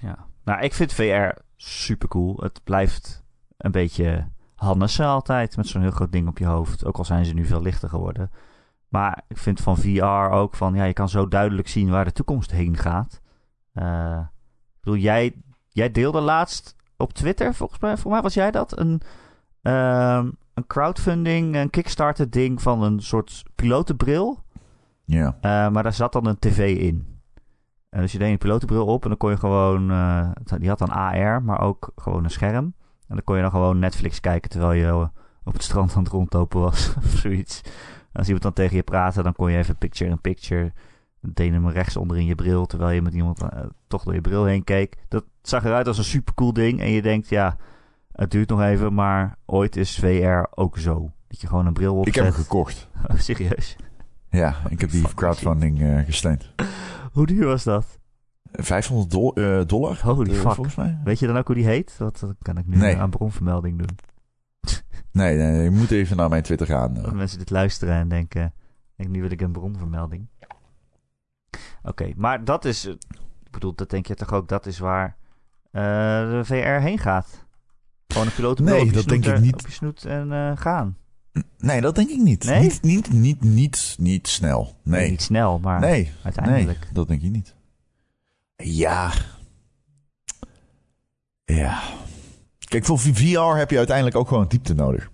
[0.02, 2.38] Ja, nou, ik vind VR super cool.
[2.40, 3.24] Het blijft
[3.58, 6.86] een beetje Hannessen altijd met zo'n heel groot ding op je hoofd.
[6.86, 8.32] Ook al zijn ze nu veel lichter geworden.
[8.88, 12.12] Maar ik vind van VR ook van, ja, je kan zo duidelijk zien waar de
[12.12, 13.22] toekomst heen gaat.
[13.74, 14.20] Uh,
[14.76, 15.36] ik bedoel, jij,
[15.70, 19.02] jij deelde laatst op Twitter, volgens mij, voor mij was jij dat, een,
[19.62, 24.44] uh, een crowdfunding, een Kickstarter ding van een soort pilotenbril.
[25.06, 25.26] Ja.
[25.28, 27.16] Uh, maar daar zat dan een tv in.
[27.90, 30.80] En dus je deed een pilotenbril op en dan kon je gewoon, uh, die had
[30.80, 32.74] dan AR, maar ook gewoon een scherm.
[33.08, 35.10] En dan kon je dan gewoon Netflix kijken terwijl je
[35.44, 37.62] op het strand aan het rondlopen was of zoiets.
[38.14, 40.62] als iemand dan tegen je praatte, dan kon je even picture-in-picture.
[40.64, 40.72] Dan
[41.22, 43.50] deed hem rechts onder in je bril, terwijl je met iemand uh,
[43.88, 44.98] toch door je bril heen keek.
[45.08, 46.80] Dat zag eruit als een supercool ding.
[46.80, 47.58] En je denkt, ja,
[48.12, 51.12] het duurt nog even, maar ooit is VR ook zo.
[51.28, 52.08] Dat je gewoon een bril opzet.
[52.08, 52.88] Ik heb hem gekocht.
[53.12, 53.76] Oh, serieus?
[54.30, 56.54] Ja, ik heb die crowdfunding uh, gesteund.
[57.12, 58.00] Hoe duur was dat?
[58.52, 60.00] 500 do uh, dollar.
[60.02, 60.52] Holy fuck.
[60.52, 61.00] Volgens mij.
[61.04, 61.96] Weet je dan ook hoe die heet?
[61.98, 62.98] Dat, kan ik nu nee.
[62.98, 63.98] aan bronvermelding doen.
[65.12, 66.94] Nee, nee, je moet even naar mijn Twitter gaan.
[66.94, 68.54] Dat mensen dit luisteren en denken,
[68.96, 70.28] denk, nu wil ik een bronvermelding.
[71.84, 75.18] Oké, maar dat is, ik bedoel, dat denk je toch ook, dat is waar
[75.72, 75.82] uh,
[76.32, 77.46] de VR heen gaat.
[78.08, 79.54] Gewoon een piloot nee, dat denk ik niet.
[79.54, 80.98] op je snoet en uh, gaan.
[81.58, 82.44] Nee, dat denk ik niet.
[82.44, 82.62] Nee?
[82.62, 84.76] Niet, niet, niet, niet, niet snel.
[84.84, 85.00] Nee.
[85.00, 86.80] nee niet snel, maar nee, uiteindelijk.
[86.80, 87.56] Nee, dat denk ik niet.
[88.56, 89.12] Ja.
[91.44, 91.82] Ja.
[92.60, 95.12] Kijk, voor VR heb je uiteindelijk ook gewoon diepte nodig.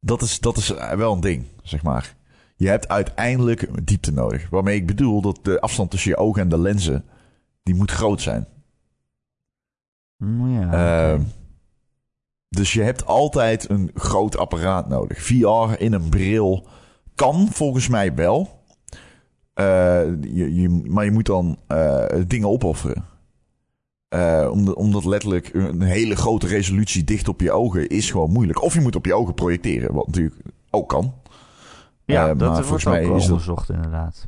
[0.00, 2.16] Dat is, dat is wel een ding, zeg maar.
[2.58, 4.50] Je hebt uiteindelijk diepte nodig.
[4.50, 7.04] Waarmee ik bedoel dat de afstand tussen je ogen en de lenzen,
[7.62, 8.46] die moet groot zijn.
[10.16, 11.20] Mm, ja, uh,
[12.48, 15.22] dus je hebt altijd een groot apparaat nodig.
[15.22, 16.66] VR in een bril
[17.14, 18.62] kan volgens mij wel.
[19.54, 19.64] Uh,
[20.20, 23.04] je, je, maar je moet dan uh, dingen opofferen.
[24.14, 28.62] Uh, omdat, omdat letterlijk een hele grote resolutie dicht op je ogen is gewoon moeilijk.
[28.62, 30.40] Of je moet op je ogen projecteren, wat natuurlijk
[30.70, 31.14] ook kan.
[32.12, 34.26] Ja, dat maar volgens mij is onderzocht inderdaad.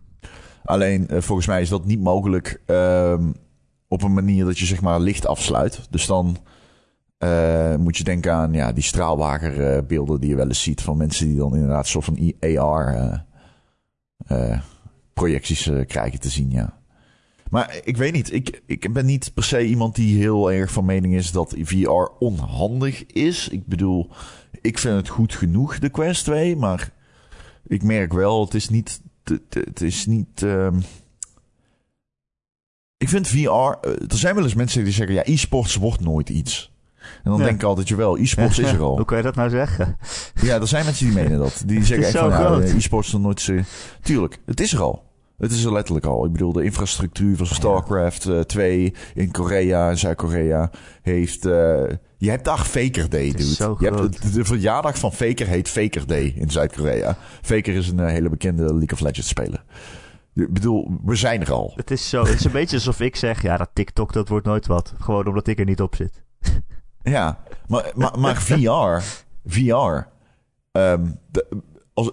[0.64, 3.32] Alleen volgens mij is dat niet mogelijk ehm,
[3.88, 5.86] op een manier dat je zeg maar licht afsluit.
[5.90, 6.36] Dus dan
[7.78, 11.36] moet je denken aan ja, die straalwagerbeelden die je wel eens ziet van mensen die
[11.36, 13.24] dan inderdaad soort van AR
[15.20, 16.78] projecties uh, krijgen te zien, ja.
[17.50, 20.84] Maar ik weet niet, ik, ik ben niet per se iemand die heel erg van
[20.84, 23.48] mening is dat VR onhandig is.
[23.48, 24.10] Ik bedoel,
[24.60, 26.92] ik vind het goed genoeg, de Quest 2, maar
[27.70, 29.00] ik merk wel, het is niet.
[29.48, 30.42] Het is niet.
[30.42, 30.68] Uh...
[32.96, 33.36] Ik vind VR.
[33.36, 33.72] Uh,
[34.08, 36.72] er zijn wel eens mensen die zeggen: ja, e-sports wordt nooit iets.
[37.00, 38.96] En dan denk ik altijd, wel, e-sports is er al.
[38.96, 39.96] Hoe kan je dat nou zeggen?
[40.42, 41.62] Ja, er zijn mensen die menen dat.
[41.66, 43.60] Die zeggen echt van, ja, e-sports is nooit zo...
[44.02, 45.09] Tuurlijk, het is er al.
[45.40, 46.24] Het is er letterlijk al.
[46.24, 50.70] Ik bedoel, de infrastructuur van StarCraft uh, eh, 2 in Korea en Zuid-Korea
[51.02, 51.46] heeft...
[51.46, 51.52] Uh,
[52.16, 53.76] je hebt daar Faker Day, dude.
[53.78, 57.16] Je hebt, de, verjaardag van Faker heet Faker Day in Zuid-Korea.
[57.42, 59.64] Faker is een uh, hele bekende League of Legends speler.
[60.34, 61.72] Ik bedoel, we zijn er al.
[61.76, 62.22] Het is zo.
[62.22, 64.94] Het is een beetje alsof ik zeg, ja, dat TikTok, dat wordt nooit wat.
[64.98, 66.22] Gewoon omdat ik er niet op zit.
[67.02, 69.02] ja, maar, maar, maar VR,
[69.44, 70.06] VR,
[70.72, 71.46] um, de,
[71.94, 72.10] als,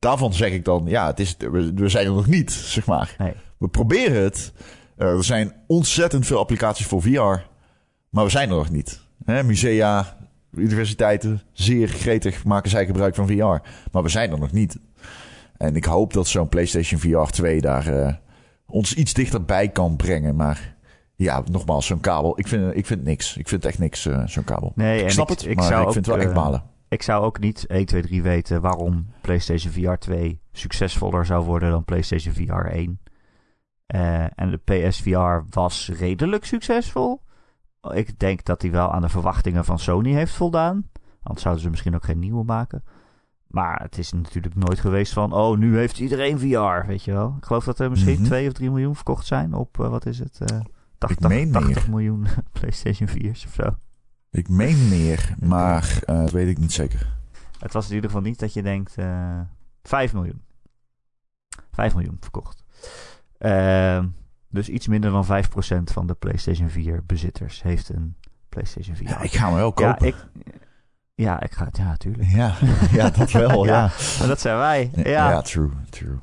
[0.00, 1.36] daarvan zeg ik dan, ja, het is,
[1.74, 3.14] we, zijn er nog niet, zeg maar.
[3.18, 3.32] Nee.
[3.58, 4.52] We proberen het.
[4.98, 7.46] Uh, er zijn ontzettend veel applicaties voor VR,
[8.10, 9.00] maar we zijn er nog niet.
[9.24, 10.16] Musea,
[10.54, 14.78] universiteiten, zeer gretig maken zij gebruik van VR, maar we zijn er nog niet.
[15.56, 18.12] En ik hoop dat zo'n PlayStation VR 2 daar uh,
[18.66, 20.76] ons iets dichterbij kan brengen, maar
[21.16, 22.38] ja, nogmaals, zo'n kabel.
[22.38, 23.36] Ik vind, ik vind niks.
[23.36, 24.72] Ik vind echt niks, uh, zo'n kabel.
[24.74, 27.24] Nee, ik snap het, ik maar zou ik vind het wel echt balen ik zou
[27.24, 32.34] ook niet 1, 2, 3 weten waarom PlayStation VR 2 succesvoller zou worden dan PlayStation
[32.34, 33.00] VR 1.
[33.94, 37.22] Uh, en de PSVR was redelijk succesvol.
[37.92, 40.90] Ik denk dat hij wel aan de verwachtingen van Sony heeft voldaan.
[41.22, 42.84] Anders zouden ze misschien ook geen nieuwe maken.
[43.46, 45.32] Maar het is natuurlijk nooit geweest van...
[45.32, 47.34] Oh, nu heeft iedereen VR, weet je wel.
[47.38, 49.78] Ik geloof dat er misschien mm 2 of 3 miljoen verkocht zijn op...
[49.78, 50.40] Uh, wat is het?
[50.52, 50.60] Uh,
[50.98, 52.26] 80, 80 miljoen
[52.60, 53.76] PlayStation 4's of zo.
[54.30, 57.18] Ik meen meer, maar uh, dat weet ik niet zeker.
[57.58, 58.98] Het was in ieder geval niet dat je denkt...
[58.98, 59.40] Uh, eh,
[59.82, 60.42] 5 miljoen.
[61.72, 62.64] 5 miljoen verkocht.
[63.38, 64.04] Uh,
[64.48, 68.16] Dus iets minder dan 5% van de PlayStation 4 bezitters heeft een
[68.48, 69.08] PlayStation 4.
[69.08, 70.06] Ja, ik ga hem wel kopen.
[70.06, 70.16] Ja, ik,
[71.14, 72.28] ja, ik ga het, ja, natuurlijk.
[72.28, 72.54] Ja,
[72.98, 73.90] ja dat wel, ja.
[74.18, 74.90] Maar dat zijn wij.
[74.94, 75.02] Ja.
[75.30, 76.18] ja, true, true.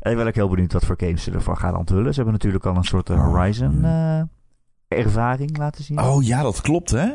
[0.00, 2.10] En ik ben ook heel benieuwd wat voor games ze ervoor gaan onthullen.
[2.10, 4.22] Ze hebben natuurlijk al een soort eh, Horizon eh,
[4.94, 6.00] ervaring laten zien.
[6.00, 7.08] Oh ja, dat klopt hè?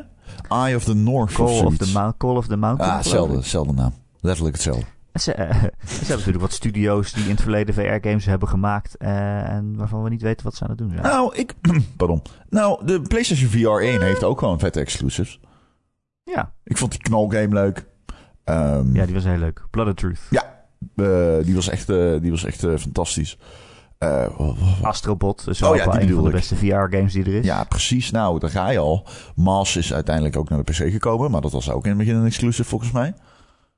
[0.49, 2.89] Eye of the North Call of, of, the Mount, Call of the Mountain.
[2.89, 3.93] Ah, hetzelfde, hetzelfde naam.
[4.21, 4.85] Letterlijk hetzelfde.
[5.13, 5.35] Ze, ze
[5.95, 8.97] hebben natuurlijk wat studio's die in het verleden VR-games hebben gemaakt.
[8.97, 11.01] eh, en waarvan we niet weten wat ze aan het doen zijn.
[11.01, 11.53] Nou, ik...
[11.97, 12.21] Pardon.
[12.49, 15.39] Nou, de PlayStation VR 1 heeft ook gewoon vette exclusives.
[16.23, 16.53] ja.
[16.63, 17.85] Ik vond die knalgame leuk.
[18.43, 19.63] Ehm, ja, die was heel leuk.
[19.69, 20.19] Blood of Truth.
[20.95, 21.87] eh, die was echt,
[22.21, 23.37] die was echt fantastisch.
[23.99, 24.25] Eh,
[24.81, 27.45] Astrobot is Oh ja, wel een van de beste VR-games die er is.
[27.45, 28.11] ja, precies.
[28.11, 29.07] Nou, daar ga je al.
[29.35, 31.31] Mars is uiteindelijk ook naar de PC gekomen.
[31.31, 33.13] Maar dat was ook in het begin een exclusive volgens mij.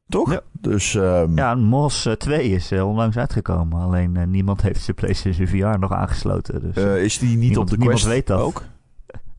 [0.09, 0.31] Toch?
[0.31, 0.41] Ja.
[0.51, 0.95] Dus...
[0.95, 3.81] ehm, Ja, Mos eh, 2 is eh, onlangs uitgekomen.
[3.81, 6.61] Alleen eh, niemand heeft zijn PlayStation VR nog aangesloten.
[6.61, 8.39] Dus, eh, is die niet Niemand- op de niemand Quest weet dat.
[8.41, 8.63] ook?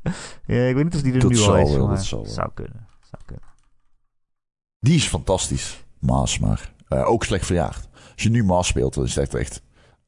[0.46, 1.70] ja, ik weet niet of die er dat nu al is.
[1.76, 2.26] wel, maar dat wel.
[2.26, 2.86] Zou kunnen.
[3.10, 3.44] Zou kunnen.
[4.78, 5.84] Die is fantastisch.
[5.98, 7.88] Maas, maar eh, ook slecht verjaagd.
[8.12, 9.62] Als je nu Maas speelt, dan is het echt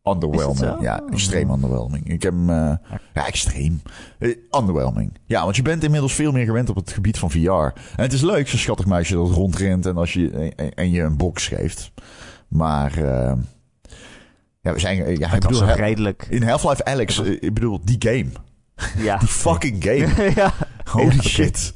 [0.05, 0.59] underwhelming.
[0.59, 0.77] Zo?
[0.81, 1.13] Ja, Oh.
[1.13, 2.09] extreem underwhelming.
[2.13, 2.51] Ik heb hem...
[2.51, 2.77] eh,
[3.15, 3.83] ja, extreem.
[4.19, 5.13] Eh, underwhelming.
[5.25, 7.49] Ja, want je bent inmiddels veel meer gewend op het gebied van VR.
[7.51, 11.03] En het is leuk, zo'n schattig meisje dat rondrent en, als je, en, en je
[11.03, 11.93] een box geeft.
[12.49, 12.97] Maar...
[12.97, 13.33] eh,
[14.61, 15.17] ja, we zijn...
[15.19, 16.27] Ja, ik bedoel, redelijk...
[16.31, 18.27] in Half-Life Alex, ik bedoel, die game.
[18.97, 19.17] Ja.
[19.19, 20.31] Die fucking game.
[20.41, 20.53] ja.
[20.85, 21.75] Holy Ja, shit.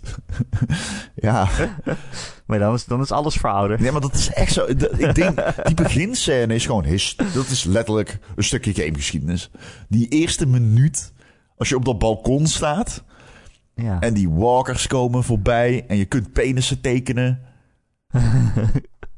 [1.14, 1.48] ja.
[2.48, 3.80] Maar dan is, dan is alles verouderd.
[3.80, 4.64] Nee, maar dat is echt zo.
[4.96, 7.16] Ik denk, die beginscène is gewoon his.
[7.34, 9.50] Dat is letterlijk een stukje gamegeschiedenis.
[9.88, 11.12] Die eerste minuut,
[11.56, 13.04] als je op dat balkon staat
[13.74, 14.00] Ja.
[14.00, 17.40] en die walkers komen voorbij en je kunt penissen tekenen.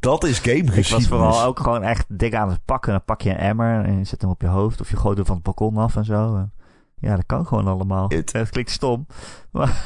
[0.00, 1.08] Dat is Ik gamegeschiedenis.
[1.08, 2.92] was vooral ook gewoon echt dik aan het pakken.
[2.92, 4.80] Dan pak je een emmer en je zet hem op je hoofd.
[4.80, 6.48] Of je gooit hem van het balkon af en zo.
[6.96, 8.08] Ja, dat kan gewoon allemaal.
[8.08, 9.06] Het- Het klinkt stom.
[9.50, 9.84] Maar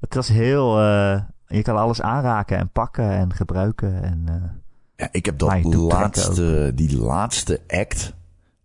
[0.00, 0.78] het was heel...
[0.80, 1.20] eh,
[1.52, 4.02] je kan alles aanraken en pakken en gebruiken.
[4.02, 4.50] En, eh,
[4.96, 8.14] Ja, ik heb dat laatste, die laatste act.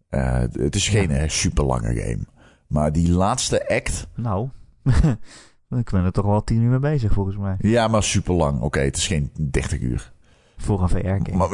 [0.09, 2.25] eh, het is geen eh, super lange game.
[2.67, 4.07] Maar die laatste act.
[4.15, 4.49] nou,
[5.79, 7.55] ik ben er toch wel tien uur mee bezig volgens mij.
[7.59, 8.61] Ja, maar super lang.
[8.61, 10.11] Oké, het is geen 30 uur.
[10.57, 11.33] Voor een VR-game.
[11.37, 11.53] Maar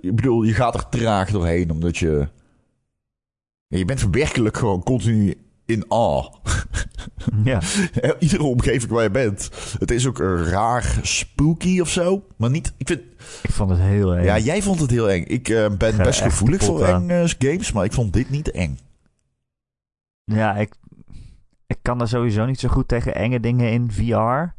[0.00, 2.28] ik bedoel, je gaat er traag doorheen omdat je.
[3.66, 6.30] Ja, je bent werkelijk gewoon continu in awe.
[7.44, 7.60] Ja,
[8.18, 9.50] Iedere omgeving waar je bent.
[9.78, 12.24] Het is ook eh, raar spooky of zo.
[12.36, 12.72] Maar niet.
[12.76, 13.00] Ik vind.
[13.42, 14.24] ik vond het heel erg.
[14.24, 15.24] Ja, jij vond het heel eng.
[15.26, 18.50] Ik eh, ben ga best gevoelig voor eng eh, games, maar ik vond dit niet
[18.50, 18.78] eng.
[20.24, 20.74] Ja, ik,
[21.66, 24.54] ik kan daar sowieso niet zo goed tegen enge dingen in VR.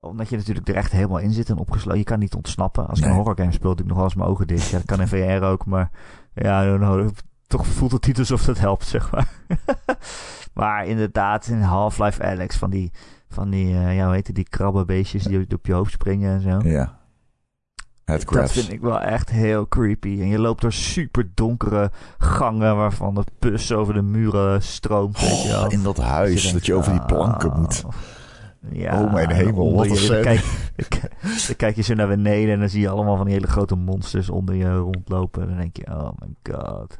[0.00, 1.98] Omdat je natuurlijk er echt helemaal in zit en opgesloten.
[1.98, 2.86] Je kan niet ontsnappen.
[2.88, 3.12] Als ik Nee.
[3.14, 4.70] een horrorgame speel, doe ik nog wel eens mijn ogen dicht.
[4.70, 5.90] Ja, dat kan in VR ook, maar
[6.34, 7.08] ja, know.
[7.50, 9.28] Toch voelt het niet alsof dat helpt, zeg maar.
[10.60, 12.90] maar inderdaad, in Half-Life Alex, van die,
[13.28, 16.40] van die eh, ja, hoe heet het, die krabbenbeestjes die op je hoofd springen en
[16.40, 16.68] zo.
[16.68, 16.98] Ja.
[18.04, 20.20] Dat vind ik wel echt heel creepy.
[20.20, 25.20] En je loopt door super donkere gangen waarvan de pus over de muren stroomt.
[25.20, 25.58] weet je.
[25.58, 27.84] Oh, in dat huis, denkt, dat je over die planken moet.
[28.70, 30.22] Ja, Oh, mijn hemel, wat je- scène.
[30.22, 31.10] Dan kijk,
[31.46, 33.74] dan kijk je zo naar beneden en dan zie je allemaal van die hele grote
[33.76, 35.42] monsters onder je rondlopen.
[35.42, 36.98] En dan denk je, oh my god.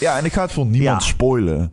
[0.00, 1.08] Ja, en ik ga het voor niemand Ja.
[1.08, 1.72] spoilen.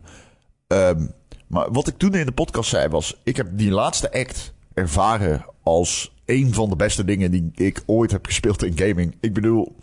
[0.66, 1.06] Ehm,
[1.46, 3.20] maar wat ik toen in de podcast zei was...
[3.24, 8.10] Ik heb die laatste act ervaren als een van de beste dingen die ik ooit
[8.10, 9.16] heb gespeeld in gaming.
[9.20, 9.76] Ik bedoel,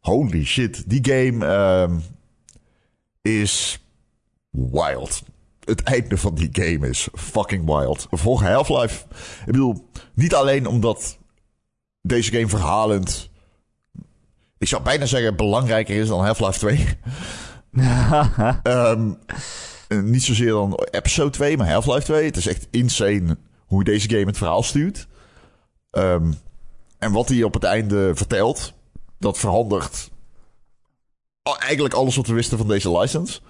[0.00, 0.90] holy shit.
[0.90, 1.98] Die game ehm,
[3.22, 3.82] is
[4.50, 5.22] wild.
[5.64, 8.06] Het einde van die game is fucking wild.
[8.10, 9.04] Voor Half-Life.
[9.40, 11.18] Ik bedoel, niet alleen omdat
[12.02, 13.30] deze game verhalend...
[14.58, 16.86] Ik zou bijna zeggen belangrijker is dan Half-Life 2.
[18.62, 19.12] Ehm,
[19.88, 22.24] eh, niet zozeer dan episode 2, maar Half-Life 2.
[22.24, 25.06] Het is echt insane hoe deze game het verhaal stuurt.
[25.90, 26.32] Ehm,
[26.98, 28.74] en wat hij op het einde vertelt,
[29.18, 30.10] dat verandert
[31.56, 33.40] eigenlijk alles wat we wisten van deze license.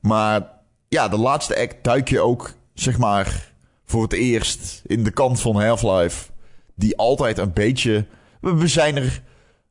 [0.00, 0.50] Maar
[0.88, 3.52] ja, de laatste act duik je ook, zeg maar,
[3.84, 6.30] voor het eerst in de kant van Half-Life.
[6.74, 8.06] Die altijd een beetje...
[8.40, 9.22] We, we zijn er...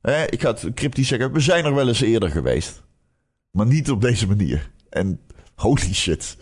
[0.01, 1.31] Hè, ik ga het cryptisch zeggen.
[1.31, 2.82] We zijn er wel eens eerder geweest.
[3.57, 4.71] Maar niet op deze manier.
[4.89, 5.19] En
[5.55, 6.37] holy shit.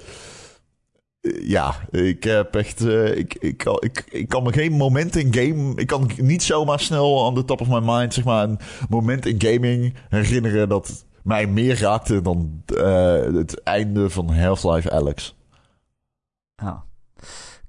[1.22, 2.82] Eh, Ja, ik heb echt.
[2.86, 5.76] eh, ik, ik, ik, ik kan me geen moment in game.
[5.76, 8.14] Ik kan niet zomaar snel on the top of my mind.
[8.14, 14.10] Zeg maar een moment in gaming herinneren dat mij meer raakte dan eh, het einde
[14.10, 15.36] van Half-Life Alex.
[16.64, 16.82] Oh.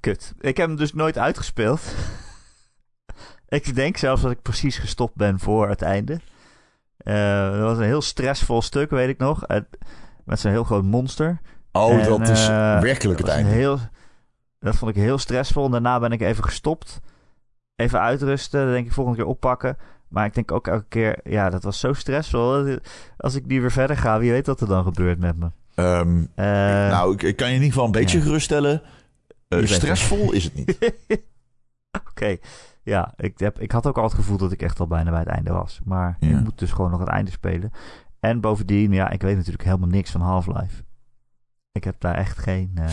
[0.01, 0.35] Kut.
[0.41, 1.81] Ik heb hem dus nooit uitgespeeld.
[3.49, 6.21] ik denk zelfs dat ik precies gestopt ben voor het einde.
[7.05, 9.47] Dat was een heel stressvol stuk, weet ik nog.
[10.25, 11.41] met zo'n heel groot monster.
[11.73, 12.47] Oh, dat is
[12.81, 13.51] werkelijk het einde.
[13.51, 13.79] Heel,
[14.59, 15.71] dat vond ik heel stressvol.
[15.71, 17.01] Daarna ben ik even gestopt.
[17.77, 18.65] Even uitrusten.
[18.65, 19.77] Dan denk ik volgende keer oppakken.
[20.09, 22.79] Maar ik denk ook elke keer, ja, dat was zo stressvol.
[23.17, 25.51] Als ik nu weer verder ga, wie weet wat er dan gebeurt met me.
[25.75, 28.83] Um, nou, ik, ik, kan je in ieder geval een beetje geruststellen.
[29.49, 30.79] Uh, stressvol is het niet.
[32.11, 32.37] Oké,
[32.83, 35.21] ja, ik, heb, ik had ook al het gevoel dat ik echt al bijna bij
[35.21, 35.81] het einde was.
[35.85, 36.29] Maar ja.
[36.29, 37.71] ik moet dus gewoon nog het einde spelen.
[38.21, 40.83] En bovendien, ja, ik weet natuurlijk helemaal niks van Half-Life.
[41.73, 42.71] Ik heb daar echt geen...
[42.79, 42.85] Uh,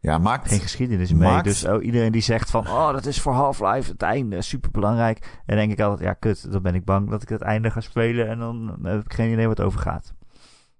[0.00, 1.42] ja, maakt, geen geschiedenis mee.
[1.42, 5.40] Dus oh, iedereen die zegt van, oh, dat is voor Half-Life het einde, super belangrijk.
[5.46, 7.80] En denk ik altijd, ja, kut, dan ben ik bang dat ik het einde ga
[7.80, 10.14] spelen en dan heb ik geen idee wat het over gaat.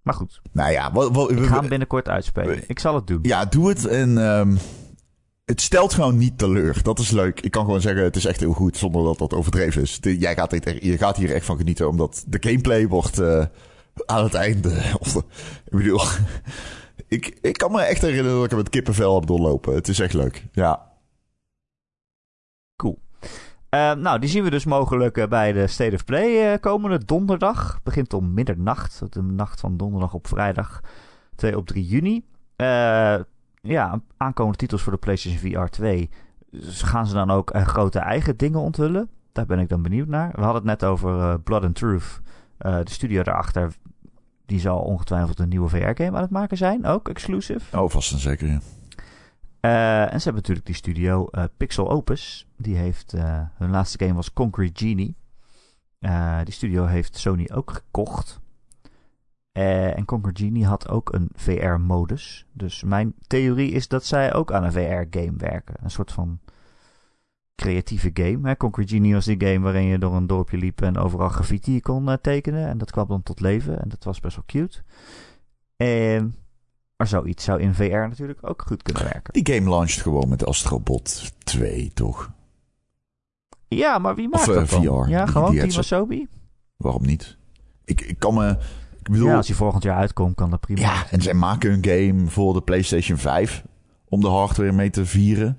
[0.03, 0.41] Maar goed.
[0.53, 2.69] Nou ja, wat, wat, ik ga hem binnenkort uitspelen.
[2.69, 3.19] Ik zal het doen.
[3.23, 3.87] Ja, doe het.
[3.87, 4.59] En um,
[5.47, 6.83] het stelt gewoon niet teleur.
[6.83, 7.41] Dat is leuk.
[7.41, 9.99] Ik kan gewoon zeggen, het is echt heel goed zonder dat dat overdreven is.
[10.01, 13.45] jij gaat, je gaat hier echt van genieten, omdat de gameplay wordt uh,
[14.07, 14.69] aan het einde.
[15.65, 16.01] ik bedoel,
[17.09, 19.75] ik, ik kan me echt herinneren dat ik hem met kippenvel heb doorlopen.
[19.75, 20.45] Het is echt leuk.
[20.53, 20.93] Ja.
[22.77, 22.99] Cool.
[23.71, 27.81] Uh, nou, die zien we dus mogelijk uh, bij de State of Play komende donderdag.
[27.83, 29.13] Begint om middernacht.
[29.13, 30.81] De nacht van donderdag op vrijdag
[31.35, 32.25] 2 op 3 juni.
[33.67, 36.11] Ja, aankomende titels voor de PlayStation VR 2.
[36.51, 39.09] Dus gaan ze dan ook grote eigen dingen onthullen?
[39.33, 40.31] Daar ben ik dan benieuwd naar.
[40.35, 42.21] We hadden het net over Blood and Truth.
[42.59, 43.75] de studio daarachter
[44.47, 46.87] die zal ongetwijfeld een nieuwe VR-game aan het maken zijn.
[46.87, 47.79] Ook exclusive.
[47.79, 48.61] Oh, vast en zeker, ja.
[49.61, 52.47] Uh, en ze hebben natuurlijk die studio Pixel Opus.
[52.57, 53.13] Die heeft,
[53.57, 55.17] hun laatste game was Concrete Genie.
[56.45, 58.41] die studio heeft Sony ook gekocht.
[59.57, 62.47] En Concrete Genie had ook een VR-modus.
[62.53, 65.75] Dus mijn theorie is dat zij ook aan een VR-game werken.
[65.83, 66.41] Een soort van
[67.55, 68.49] creatieve game.
[68.49, 68.57] Hè?
[68.57, 72.09] Concrete Genie was die game waarin je door een dorpje liep en overal graffiti kon
[72.09, 72.69] uh, tekenen.
[72.69, 74.83] En dat kwam dan tot leven en dat was best wel cute.
[75.77, 76.35] En
[76.97, 79.33] maar zoiets zou in VR natuurlijk ook goed kunnen werken.
[79.33, 82.33] Die game launched gewoon met Astrobot 2, toch?
[83.69, 85.05] Ja, maar wie maakt of, uh, dat dan?
[85.05, 85.11] VR.
[85.11, 86.29] Ja, gewoon die Team?
[86.77, 87.37] Waarom niet?
[87.85, 88.59] Ik, ik kan me...
[89.07, 90.81] Ik bedoel, ja, als hij volgend jaar uitkomt, kan dat prima.
[90.81, 93.65] Ja, en zij maken een game voor de PlayStation 5
[94.09, 95.59] om de hardware mee te vieren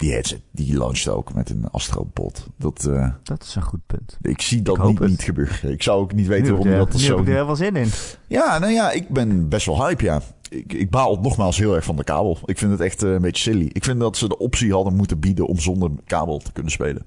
[0.00, 2.46] die headset, die launcht ook met een Astrobot.
[2.56, 4.18] Dat, uh, dat is een goed punt.
[4.22, 5.72] Ik zie dat niet, niet gebeuren.
[5.72, 7.08] Ik zou ook niet weten waarom dat zo...
[7.08, 7.88] Nu heb ik er heel veel zin in.
[8.26, 10.20] Ja, nou ja, ik ben best wel hype, ja.
[10.48, 12.38] Ik, ik baal nogmaals heel erg van de kabel.
[12.44, 13.70] Ik vind het echt uh, een beetje silly.
[13.72, 17.06] Ik vind dat ze de optie hadden moeten bieden om zonder kabel te kunnen spelen.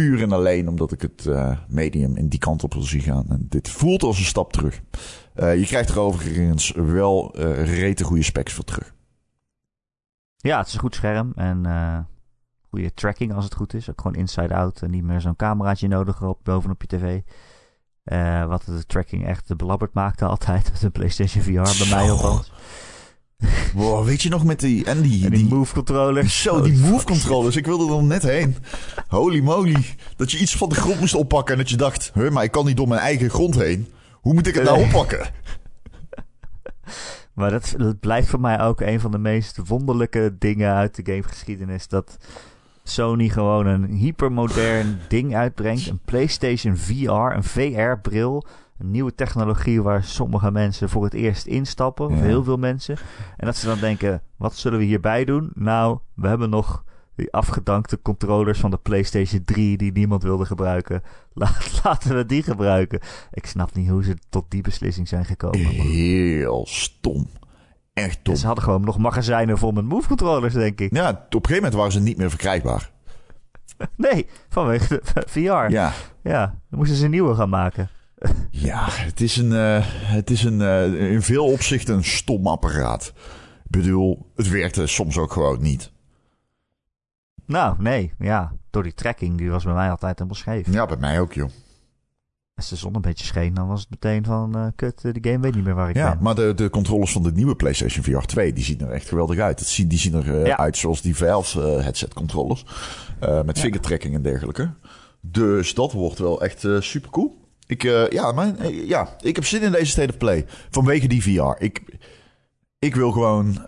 [0.00, 3.24] Puur en alleen omdat ik het uh, medium in die kant op wil zien gaan.
[3.28, 4.80] En dit voelt als een stap terug.
[5.34, 8.94] je krijgt er overigens wel rete goede specs voor terug.
[10.36, 11.66] Ja, het is een goed scherm en
[12.70, 13.90] goede tracking als het goed is.
[13.90, 17.20] Ook gewoon inside-out en niet meer zo'n cameraatje nodig op, bovenop je tv.
[18.48, 22.52] Wat de tracking echt belabberd maakte altijd met een PlayStation VR, bij mij althans.
[23.74, 24.84] Wow, weet je nog met die...
[24.84, 26.42] En die, die, move controllers.
[26.42, 27.56] Zo, die move controllers.
[27.56, 28.56] Ik wilde er net heen.
[29.08, 29.84] Holy moly.
[30.16, 32.10] Dat je iets van de grond moest oppakken en dat je dacht...
[32.14, 33.88] Huh, maar ik kan niet door mijn eigen grond heen.
[34.12, 35.30] Hoe moet ik het nou oppakken?
[37.32, 41.88] Maar dat, blijft voor mij ook een van de meest wonderlijke dingen uit de gamegeschiedenis.
[41.88, 42.16] Dat
[42.82, 45.88] Sony gewoon een hypermodern ding uitbrengt.
[45.88, 48.44] Een PlayStation VR, een VR-bril.
[48.78, 52.06] Een nieuwe technologie waar sommige mensen voor het eerst instappen.
[52.06, 52.96] Of heel veel mensen.
[53.36, 55.50] En dat ze dan denken, wat zullen we hierbij doen?
[55.54, 61.02] Nou, we hebben nog die afgedankte controllers van de PlayStation 3 die niemand wilde gebruiken.
[61.84, 63.00] laten we die gebruiken.
[63.32, 65.66] Ik snap niet hoe ze tot die beslissing zijn gekomen.
[65.66, 67.28] Heel stom.
[68.04, 68.36] Echt dom.
[68.36, 70.94] ze hadden gewoon nog magazijnen vol met move controllers, denk ik.
[70.94, 72.90] Ja, op een gegeven moment waren ze niet meer verkrijgbaar.
[73.96, 75.70] nee, vanwege de VR.
[75.70, 75.92] Ja.
[76.22, 77.90] Ja, dan moesten ze een nieuwe gaan maken.
[78.50, 83.12] ja, het is, een, uh, het is een, uh, in veel opzichten een stom apparaat.
[83.64, 85.92] Ik bedoel, het werkte soms ook gewoon niet.
[87.46, 88.52] Nou, nee, ja.
[88.70, 90.72] Door die trekking, die was bij mij altijd helemaal scheef.
[90.72, 91.50] Ja, bij mij ook, joh.
[92.60, 94.56] Als de zon een beetje scheen, dan was het meteen van...
[94.56, 96.22] Uh, kut, de game weet niet meer waar ik ja, ben.
[96.22, 98.52] maar de, de controllers van de nieuwe PlayStation VR 2...
[98.52, 99.60] die zien er echt geweldig uit.
[99.60, 102.64] Zien, die zien er uh, uit zoals die Valve uh, headset controllers.
[103.20, 103.62] met ja.
[103.62, 104.70] vingertrekking en dergelijke.
[105.20, 107.38] Dus dat wordt wel echt super cool.
[107.66, 110.44] Ik, ja, mijn, ja, ik heb zin in deze State of Play.
[110.70, 111.62] Vanwege die VR.
[111.62, 111.82] Ik,
[112.78, 113.66] ik wil gewoon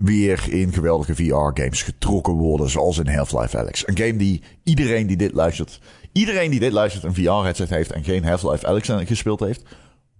[0.00, 3.86] weer in geweldige VR-games getrokken worden, zoals in Half-Life Alex.
[3.86, 5.80] Een game die iedereen die dit luistert,
[6.12, 9.62] iedereen die dit luistert een VR-headset heeft en geen Half-Life Alex gespeeld heeft,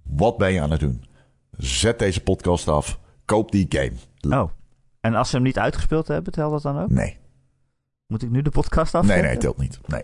[0.03, 1.05] wat ben je aan het doen?
[1.57, 4.43] Zet deze podcast af, koop die game.
[4.43, 4.51] Oh,
[5.01, 6.91] en als ze hem niet uitgespeeld hebben, telt dat dan ook?
[6.91, 7.19] Nee.
[8.07, 9.07] Moet ik nu de podcast af?
[9.07, 9.81] Nee, nee, telt niet.
[9.87, 10.03] Nee.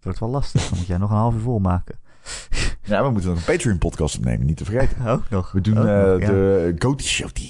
[0.00, 0.68] wordt wel lastig.
[0.68, 1.98] Dan moet jij nog een half uur vol maken.
[2.86, 5.06] Ja, we moeten nog een Patreon-podcast opnemen, niet te vergeten.
[5.14, 5.52] Ook nog.
[5.52, 6.16] We doen eh, ja.
[6.16, 7.48] de Goaty Showty.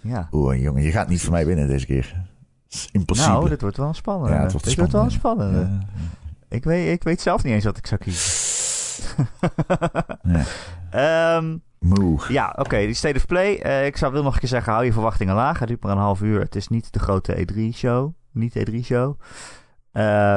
[0.00, 0.28] Ja.
[0.32, 2.26] Oeh, jongen, je gaat niet van mij winnen deze keer.
[2.92, 3.32] Impossible.
[3.32, 4.34] Nou, dit wordt wel een spannende.
[4.34, 5.54] Ja, het wordt dit wordt wel spannend.
[5.54, 5.78] Ja.
[6.48, 8.46] Ik, weet, ik weet zelf niet eens wat ik zou kiezen.
[10.22, 10.44] Ja.
[10.90, 12.20] Ehm, Moe.
[12.28, 13.58] ja, oké, die State of Play.
[13.58, 15.58] Eh, ik zou wil nog een keer zeggen, hou je verwachtingen laag.
[15.58, 16.40] Het duurt maar een half uur.
[16.40, 18.12] Het is niet de grote E3-show.
[18.32, 19.20] Niet E3-show.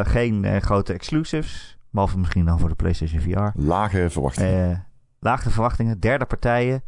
[0.08, 1.78] geen eh, grote exclusives.
[1.90, 3.60] Behalve misschien dan voor de PlayStation VR.
[3.60, 4.72] Lage verwachtingen.
[4.72, 4.78] Eh
[5.22, 6.84] laagte verwachtingen, derde partijen.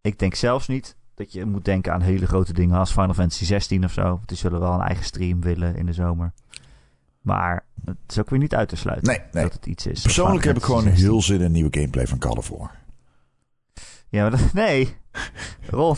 [0.00, 3.44] Ik denk zelfs niet dat je moet denken aan hele grote dingen als Final Fantasy
[3.44, 4.20] 16 of zo.
[4.24, 6.32] Die zullen wel een eigen stream willen in de zomer.
[7.20, 9.42] Maar het is ook weer niet uit te sluiten nee, nee.
[9.42, 10.02] dat het iets is.
[10.02, 11.14] Persoonlijk heb ik gewoon Fantasy 16.
[11.18, 12.70] heel zin in een nieuwe gameplay van Call of War.
[14.08, 14.96] Ja, maar dat, nee.
[15.70, 15.96] Ron.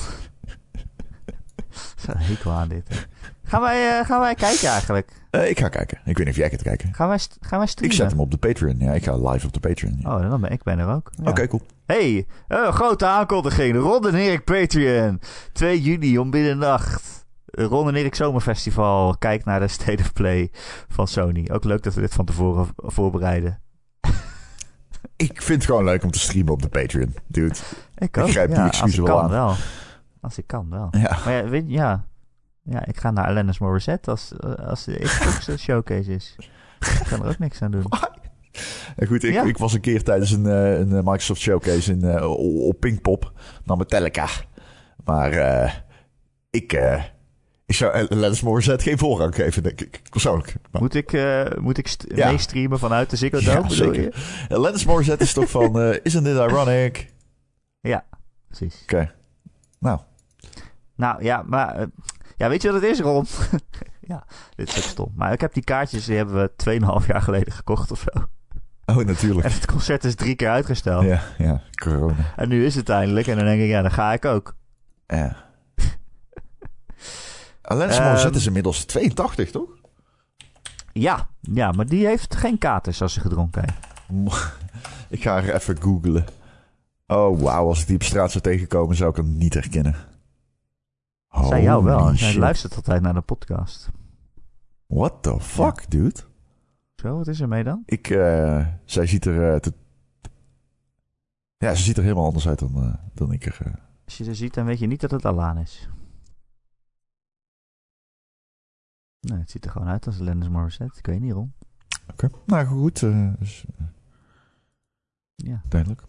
[1.96, 2.88] Zo'n hekel aan dit.
[2.88, 2.96] hè.
[3.44, 5.10] Gaan wij, eh, gaan wij kijken eigenlijk?
[5.30, 5.98] Eh, ik ga kijken.
[6.04, 6.94] Ik weet niet of jij gaat kijken.
[6.94, 7.96] Gaan wij, gaan wij Ik streamen?
[7.96, 8.76] zet hem op de Patreon.
[8.78, 9.96] Ja, ik ga live op de Patreon.
[10.00, 10.14] ja.
[10.16, 11.10] Oh, dan ben ik ben er ook.
[11.22, 11.30] Ja.
[11.30, 11.62] Oké, cool.
[11.86, 13.76] Hey, een grote aankondiging.
[13.76, 15.20] Ron en Erik Patreon.
[15.52, 17.17] 2 juni om middernacht.
[17.50, 19.16] Ron en Erik Zomerfestival.
[19.18, 20.50] Kijk naar de State of Play
[20.88, 21.48] van Sony.
[21.52, 23.60] Ook leuk dat we dit van tevoren voorbereiden.
[25.16, 27.14] Ik vind het gewoon leuk om te streamen op de Patreon.
[27.26, 27.54] Dude.
[27.94, 28.30] Ik Ik ook.
[28.30, 29.30] grijp die ja, ik wel aan.
[29.30, 29.54] wel.
[30.20, 30.88] Als ik kan wel.
[30.90, 31.18] Ja.
[31.24, 32.06] Maar ja, weet, ja.
[32.62, 34.32] ja, ik ga naar Alanis Morissette als,
[34.66, 36.36] als de Xbox showcase is.
[36.80, 37.84] Ik kan er ook niks aan doen.
[38.96, 39.42] En goed, ik, Ja.
[39.44, 42.30] ik was een keer tijdens een, eh, een eh, Microsoft Showcase in, eh,
[42.66, 43.32] op Pinkpop
[43.64, 44.26] naar Metallica.
[45.04, 45.72] Maar eh,
[46.50, 47.02] ik, eh,
[47.68, 50.00] ik zou Lennis Morissette geen voorrang geven, denk ik.
[50.10, 50.54] Persoonlijk.
[50.70, 52.30] Maar, Moet ik, eh, moet ik st- Ja.
[52.30, 53.68] meestreamen vanuit de Ziggo Ja, Dome?
[53.68, 54.14] bedoel zeker.
[54.48, 57.12] Lennis Morissette is toch van, eh, isn't it ironic?
[57.80, 58.04] Ja,
[58.46, 58.80] precies.
[58.82, 59.12] Oké.
[59.78, 59.98] Nou,
[60.96, 61.86] Nou ja, maar eh,
[62.36, 63.26] ja, weet je wat het is, Ron?
[64.12, 65.12] ja, dit is ook stom.
[65.16, 66.50] Maar ik heb die kaartjes, die hebben we
[67.00, 68.20] 2,5 jaar geleden gekocht of zo.
[68.86, 69.46] oh natuurlijk.
[69.46, 71.04] En het concert is drie keer uitgesteld.
[71.04, 72.14] Ja, ja, corona.
[72.36, 73.26] En nu is het eindelijk.
[73.26, 74.56] En dan denk ik, ja, dan ga ik ook.
[75.06, 75.36] Ja.
[77.76, 79.68] Lennis Ehm, Morissette is inmiddels 82, toch?
[80.92, 83.86] Ja, ja, maar die heeft geen katers als ze gedronken heeft.
[85.10, 86.24] Ik ga er even googlen.
[87.06, 87.66] Oh, wauw.
[87.68, 89.94] Als ik die op straat zou tegenkomen, zou ik hem niet herkennen.
[91.48, 91.98] Zij jou wel.
[92.00, 92.34] Holy shit.
[92.36, 93.88] luistert altijd naar de podcast.
[94.86, 96.20] What the fuck, dude?
[96.96, 97.82] Zo, wat is er mee dan?
[97.86, 99.52] Ik, eh, zij ziet er...
[99.54, 99.72] eh, te-
[101.58, 103.72] Ja, ze ziet er helemaal anders uit dan, eh, dan ik er...
[104.04, 105.88] Als je ze ziet, dan weet je niet dat het Alaan is.
[109.20, 110.98] Nee, het ziet er gewoon uit als Lennis Morissette.
[110.98, 111.52] Ik weet niet, Ron.
[112.10, 112.28] Oké.
[112.46, 113.02] Nou, goed.
[113.02, 113.86] eh, dus, eh,
[115.34, 115.62] Ja.
[115.68, 116.02] duidelijk.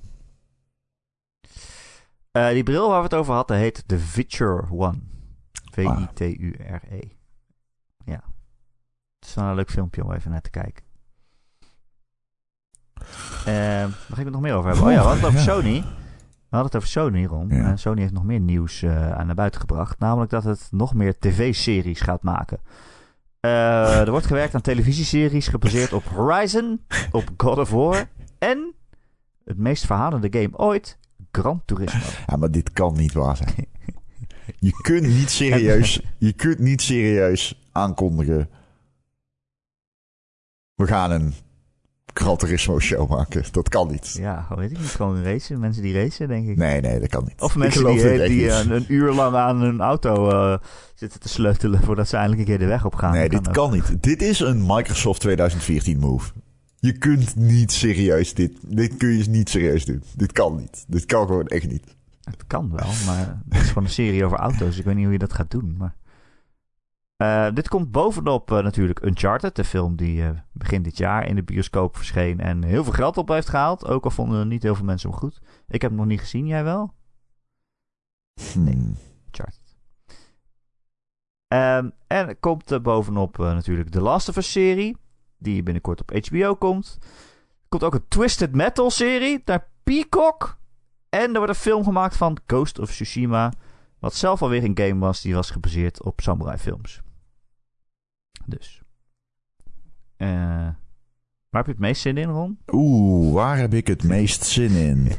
[2.31, 4.99] Eh, die bril waar we het over hadden heet de Vitcher One.
[5.71, 7.01] V-I-T-U-R-E.
[8.05, 8.23] Ja.
[9.19, 10.83] Het is wel een leuk filmpje om even naar te kijken.
[13.45, 13.45] Eh,
[13.85, 14.87] waar ga ik het nog meer over hebben?
[14.87, 15.55] Oh ja, we hadden het over Ja.
[15.61, 15.81] Sony.
[15.81, 17.47] We hadden het over Sony, Ron.
[17.49, 17.63] Ja.
[17.69, 19.99] En Sony heeft nog meer nieuws aan naar buiten gebracht.
[19.99, 22.59] Namelijk dat het nog meer tv-series gaat maken.
[23.39, 28.09] Eh, er wordt gewerkt aan televisieseries gebaseerd op Horizon, op God of War
[28.39, 28.73] en
[29.43, 30.97] het meest verhalende game ooit,
[31.31, 31.99] Gran Turismo.
[32.27, 33.67] Ja, maar dit kan niet waar zijn.
[34.59, 36.01] Je kunt niet serieus...
[36.17, 38.49] Je kunt niet serieus aankondigen...
[40.75, 41.33] We gaan een
[42.19, 43.43] Gran Turismo show maken.
[43.51, 44.11] Dat kan niet.
[44.19, 44.87] Ja, weet ik niet.
[44.87, 45.59] Gewoon racen.
[45.59, 46.57] Mensen die racen, denk ik.
[46.57, 47.41] Nee, nee, dat kan niet.
[47.41, 50.57] Of mensen die, eh, die eh, een, een uur lang aan hun auto eh,
[50.95, 53.11] zitten te sleutelen voordat ze eindelijk een keer de weg op gaan.
[53.11, 54.03] Nee, Dat dit kan niet.
[54.03, 56.31] Dit is een Microsoft 2014 move.
[56.79, 58.51] Je kunt niet serieus dit...
[58.61, 60.03] Dit kun je niet serieus doen.
[60.15, 60.85] Dit kan niet.
[60.87, 61.83] Dit kan gewoon echt niet.
[62.23, 64.77] Het kan wel, maar het is gewoon een serie over auto's.
[64.77, 65.75] Ik weet niet hoe je dat gaat doen.
[65.77, 65.95] Maar...
[67.19, 71.35] Eh, dit komt bovenop eh, natuurlijk Uncharted, de film die eh, begin dit jaar in
[71.35, 73.87] de bioscoop verscheen en heel veel geld op heeft gehaald.
[73.87, 75.41] Ook al vonden niet heel veel mensen hem goed.
[75.67, 76.93] Ik heb hem nog niet gezien, jij wel?
[78.53, 78.95] Hmm.
[79.25, 79.77] Uncharted.
[81.47, 84.97] Ehm, en er komt er bovenop natuurlijk de Last of Us serie,
[85.37, 86.97] die binnenkort op HBO komt.
[87.61, 90.57] Er komt ook een Twisted Metal serie naar Peacock.
[91.09, 93.53] En er wordt een film gemaakt van Ghost of Tsushima,
[93.99, 97.01] wat zelf alweer een game was, die was gebaseerd op samurai films.
[98.45, 98.81] Dus.
[100.17, 100.27] Eh,
[101.49, 102.59] waar heb je het meest zin in, Ron?
[102.71, 105.07] Oeh, waar heb ik het meest zin in?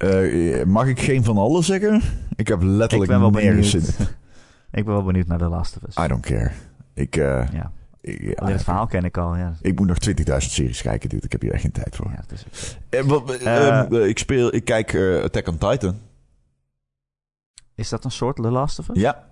[0.00, 2.02] Eh, mag ik geen van allen zeggen?
[2.36, 3.92] Ik heb ik letterlijk ben wel nergens benieuwd.
[3.94, 4.06] zin.
[4.80, 6.04] ik ben wel benieuwd naar The Last of Us.
[6.04, 6.50] I don't care.
[6.94, 9.36] Ik, eh, ja, ik, alleen het verhaal ken ik al.
[9.36, 11.24] Ja, ik moet nog 20.000 series kijken, dude.
[11.24, 12.10] Ik heb hier echt geen tijd voor.
[12.10, 12.76] ja is.
[12.88, 13.92] Eh, wat- eh, Eh.
[13.92, 15.98] eh, ik, speel, ik kijk Attack on Titan.
[17.74, 19.00] Is dat een soort The Last of Us?
[19.00, 19.29] Ja,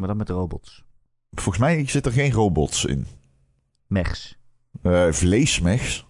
[0.00, 0.84] Maar dan met robots.
[1.30, 3.06] volgens mij zit er geen robots in.
[3.86, 4.38] Mechs.
[4.82, 6.06] Uh, vleesmechs.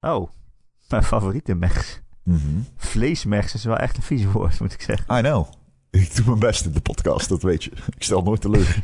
[0.00, 0.30] Oh,
[0.88, 2.00] mijn favoriete mechs.
[2.22, 5.18] Mm Vleesmechs is wel echt een vies woord, moet ik zeggen.
[5.18, 5.46] I know.
[5.90, 7.70] Ik doe mijn best in de podcast, dat weet je.
[7.70, 8.82] Ik stel nooit teleur.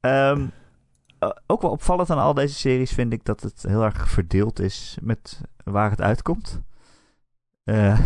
[0.00, 0.50] um,
[1.46, 4.96] ook wel opvallend aan al deze series vind ik dat het heel erg verdeeld is
[5.00, 6.60] met waar het uitkomt.
[7.68, 7.98] Uh,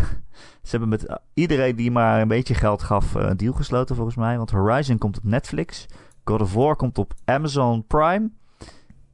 [0.63, 4.37] ze hebben met iedereen die maar een beetje geld gaf een deal gesloten volgens mij.
[4.37, 5.85] Want Horizon komt op Netflix.
[6.23, 8.29] God of War komt op Amazon Prime.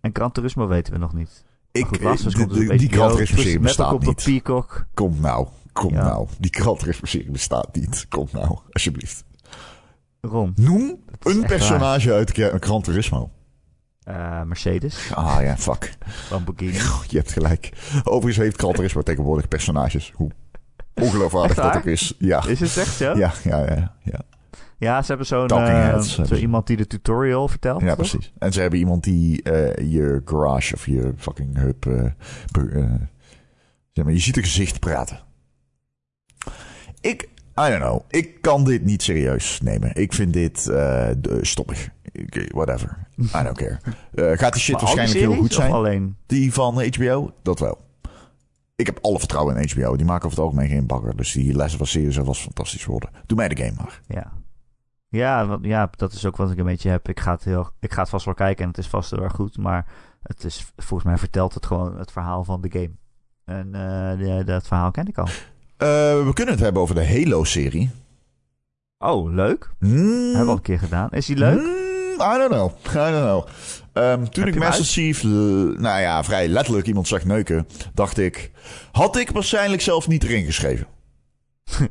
[0.02, 1.45] En Gran Turismo weten we nog niet.
[1.72, 4.10] Ik, goed, de, de, de, die Gran Turismo bestaat komt niet.
[4.10, 4.86] op Peacock.
[4.93, 6.04] Kom nou, kom ja.
[6.04, 6.28] nou.
[6.39, 8.06] Die Turismo bestaat niet.
[8.08, 9.24] Kom nou, alsjeblieft.
[10.22, 10.54] Ron.
[10.56, 12.18] Noem een personage waar.
[12.18, 13.32] uit Gran Turismo.
[14.10, 15.12] Uh, Mercedes.
[15.14, 15.93] Ah ja, fuck.
[16.30, 16.78] Lamborghini.
[17.10, 17.72] je hebt gelijk.
[18.03, 20.12] Overigens heeft Gran Turismo tegenwoordig personages.
[20.16, 20.32] Hoe
[20.93, 22.16] ongeloofwaardig dat ook is.
[22.18, 22.45] Ja.
[22.47, 23.18] Is het echt zo?
[23.18, 23.95] Ja, ja, ja.
[24.03, 24.20] ja.
[24.78, 27.82] Ja, ze hebben zo'n uh, zo iemand die de tutorial vertelt.
[27.82, 27.97] Ja, toch?
[27.97, 28.34] precies.
[28.38, 31.84] En ze hebben iemand die uh, je garage of je fucking hub.
[33.91, 35.20] Zeg maar, je ziet een gezicht praten.
[37.01, 37.24] Ik,
[37.60, 38.01] I don't know.
[38.10, 39.95] Ik kan dit niet serieus nemen.
[39.95, 40.72] Ik vind dit
[41.41, 41.89] stoppig.
[42.53, 43.07] Whatever.
[43.18, 43.80] I don't care.
[44.38, 45.72] gaat die shit maar waarschijnlijk heel goed zijn?
[45.72, 46.16] Alleen?
[46.26, 47.32] Die van HBO?
[47.41, 47.88] Dat wel.
[48.76, 49.95] Ik heb alle vertrouwen in HBO.
[49.95, 51.16] Die maken over het algemeen geen bakker.
[51.16, 53.10] Dus die les was series was fantastisch worden.
[53.26, 54.01] Doe mij de game maar.
[54.07, 54.32] Ja.
[55.10, 57.10] Ja, ja, dat is ook wat ik een beetje heb.
[57.10, 59.24] Ik ga het, heel, ik ga het vast wel kijken en het is vast heel
[59.24, 59.57] erg goed.
[59.57, 59.86] Maar
[60.22, 62.91] het is, volgens mij vertelt het gewoon het verhaal van de game.
[63.45, 63.68] En
[64.20, 65.26] uh, dat verhaal ken ik al.
[65.26, 67.91] Uh, we kunnen het hebben over de Halo-serie.
[68.97, 69.72] Oh, leuk.
[69.80, 69.89] Mm.
[70.24, 71.10] Hebben we al een keer gedaan.
[71.10, 71.60] Is die leuk?
[71.60, 71.89] Mm,
[72.22, 72.72] I don't know.
[72.90, 73.48] I don't know.
[73.94, 78.52] Um, toen ik Master Chief, nou ja, vrij letterlijk iemand zag neuken, dacht ik,
[78.92, 80.88] had ik waarschijnlijk zelf niet erin geschreven.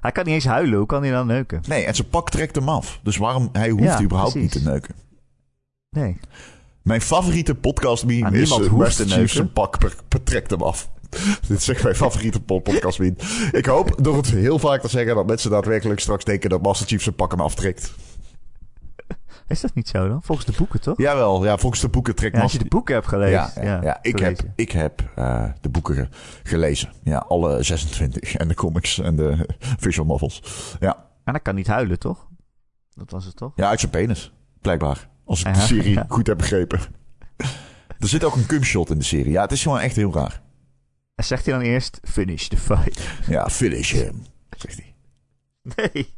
[0.00, 0.78] hij kan niet eens huilen.
[0.78, 1.62] Hoe kan hij dan neuken?
[1.68, 3.00] Nee, en zijn pak trekt hem af.
[3.02, 3.48] Dus waarom?
[3.52, 4.54] Hij hoeft ja, überhaupt precies.
[4.54, 4.94] niet te neuken.
[5.90, 6.18] Nee.
[6.82, 9.78] Mijn favoriete podcast meme ah, is uh, Master Chief zijn pak
[10.24, 10.90] trekt hem af.
[11.48, 13.16] Dit is echt mijn favoriete podcast meme.
[13.52, 16.86] ik hoop door het heel vaak te zeggen dat mensen daadwerkelijk straks denken dat Master
[16.86, 17.92] Chief zijn pak hem aftrekt.
[19.50, 20.22] Is dat niet zo dan?
[20.22, 20.98] Volgens de boeken, toch?
[20.98, 23.50] Jawel, ja, volgens de boeken trekt ja, Als je de boeken hebt gelezen.
[23.54, 23.98] Ja, ja, ja.
[24.02, 26.10] ik, heb, ik heb uh, de boeken
[26.42, 26.92] gelezen.
[27.02, 28.34] Ja, alle 26.
[28.34, 29.46] En de comics en de
[29.84, 30.42] visual novels.
[30.80, 31.06] Ja.
[31.24, 32.28] En dat kan niet huilen, toch?
[32.94, 33.52] Dat was het toch?
[33.54, 34.32] Ja, uit zijn penis.
[34.60, 35.08] Blijkbaar.
[35.24, 36.80] Als ik de serie goed heb begrepen.
[37.98, 39.32] er zit ook een cumshot in de serie.
[39.32, 40.42] Ja, het is gewoon echt heel raar.
[41.14, 43.08] En zegt hij dan eerst, finish the fight.
[43.28, 44.22] Ja, finish him,
[44.56, 44.94] zegt hij.
[45.62, 46.14] Nee.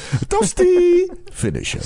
[0.28, 1.10] Tosti!
[1.32, 1.74] Finish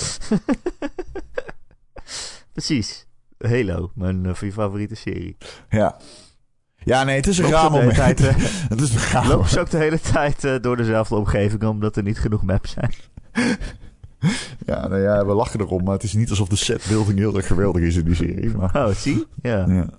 [2.53, 3.05] Precies.
[3.37, 5.37] Halo, mijn uh, favoriete serie.
[5.69, 5.97] Ja.
[6.75, 7.95] Ja, nee, het is een raar moment.
[7.95, 8.27] Tijd, uh,
[8.69, 12.03] het is een Lopen ze ook de hele tijd uh, door dezelfde omgeving omdat er
[12.03, 12.93] niet genoeg maps zijn.
[14.65, 17.47] ja, nou ja, we lachen erom, maar het is niet alsof de setbuilding heel erg
[17.47, 18.49] geweldig is in die serie.
[18.49, 18.75] Maar...
[18.75, 19.25] Oh, zie?
[19.41, 19.65] Ja.
[19.67, 19.89] ja.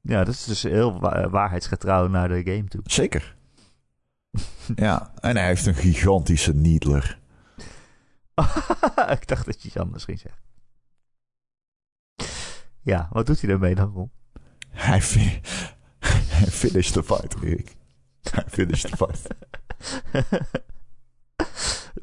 [0.00, 2.80] Ja, dat is dus heel wa waarheidsgetrouw naar de game toe.
[2.84, 3.36] Zeker.
[4.76, 7.18] ja, en hij heeft een gigantische needler.
[9.18, 10.40] ik dacht dat je iets anders ging zeggen.
[12.80, 14.10] Ja, wat doet hij daarmee dan, Ron?
[14.68, 15.40] Hij, fi
[16.28, 17.76] hij finished the fight, Erik.
[18.30, 19.26] Hij finished the fight.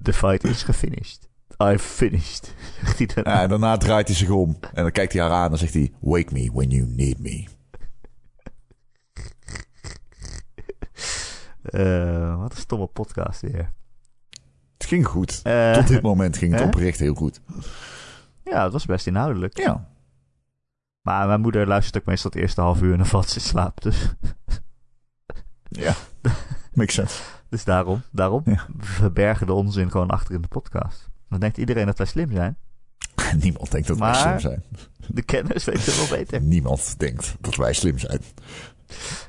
[0.03, 1.29] the fight is gefinished.
[1.63, 2.53] I finished.
[2.84, 3.41] Zegt hij daarna.
[3.41, 4.57] Ja, daarna draait hij zich om.
[4.73, 5.93] En dan kijkt hij haar aan en zegt hij...
[5.99, 7.47] Wake me when you need me.
[11.63, 13.73] Uh, wat een stomme podcast weer.
[14.84, 15.41] Het ging goed.
[15.43, 17.41] Uh, Tot dit moment ging het oprecht heel goed.
[18.43, 19.57] Ja, het was best inhoudelijk.
[19.57, 19.88] Ja.
[21.01, 23.41] Maar mijn moeder luistert ook meestal het eerste half uur en dan valt ze in
[23.45, 23.81] slaap.
[23.81, 24.15] Dus.
[25.63, 25.93] ja,
[26.73, 27.21] makes sense.
[27.49, 28.65] dus daarom, daarom ja.
[28.77, 31.09] we verbergen de onzin gewoon achter in de podcast.
[31.29, 32.57] Dan denkt iedereen dat wij slim zijn.
[33.41, 34.63] Niemand denkt dat wij slim zijn.
[35.07, 36.41] De kennis weet het wel beter.
[36.41, 38.21] Niemand denkt dat wij slim zijn.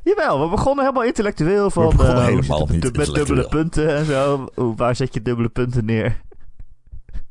[0.05, 1.89] Jawel, we begonnen helemaal intellectueel van...
[1.89, 4.49] We begonnen uh, helemaal niet Met dubbele punten en zo.
[4.55, 6.21] Waar zet je dubbele punten neer?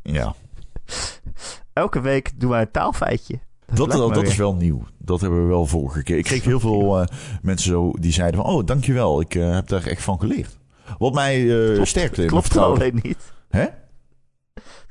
[0.01, 0.36] Ja.
[1.74, 3.39] Elke week doen wij een taalfeitje.
[3.74, 4.84] Dat, dat, dat is wel nieuw.
[4.97, 6.17] Dat hebben we wel vorige keer.
[6.17, 7.07] Ik kreeg heel veel uh,
[7.41, 8.53] mensen zo die zeiden van...
[8.53, 9.21] Oh, dankjewel.
[9.21, 10.57] Ik uh, heb daar echt van geleerd.
[10.97, 13.34] Wat mij uh, klopt, sterkte in Klopt alleen niet.
[13.49, 13.65] Hè?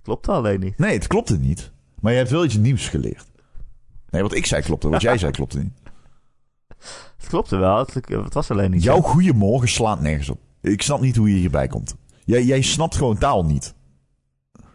[0.02, 0.78] Klopt alleen niet.
[0.78, 1.70] Nee, het klopte niet.
[2.00, 3.26] Maar je hebt wel iets nieuws geleerd.
[4.10, 4.88] Nee, wat ik zei klopte.
[4.88, 5.72] Wat jij zei klopte niet.
[7.32, 7.78] Klopte wel.
[7.78, 10.38] Het, het was alleen niet Jouw goeiemorgen slaat nergens op.
[10.60, 11.94] Ik snap niet hoe je hierbij komt.
[12.24, 13.74] Jij, jij snapt gewoon taal niet.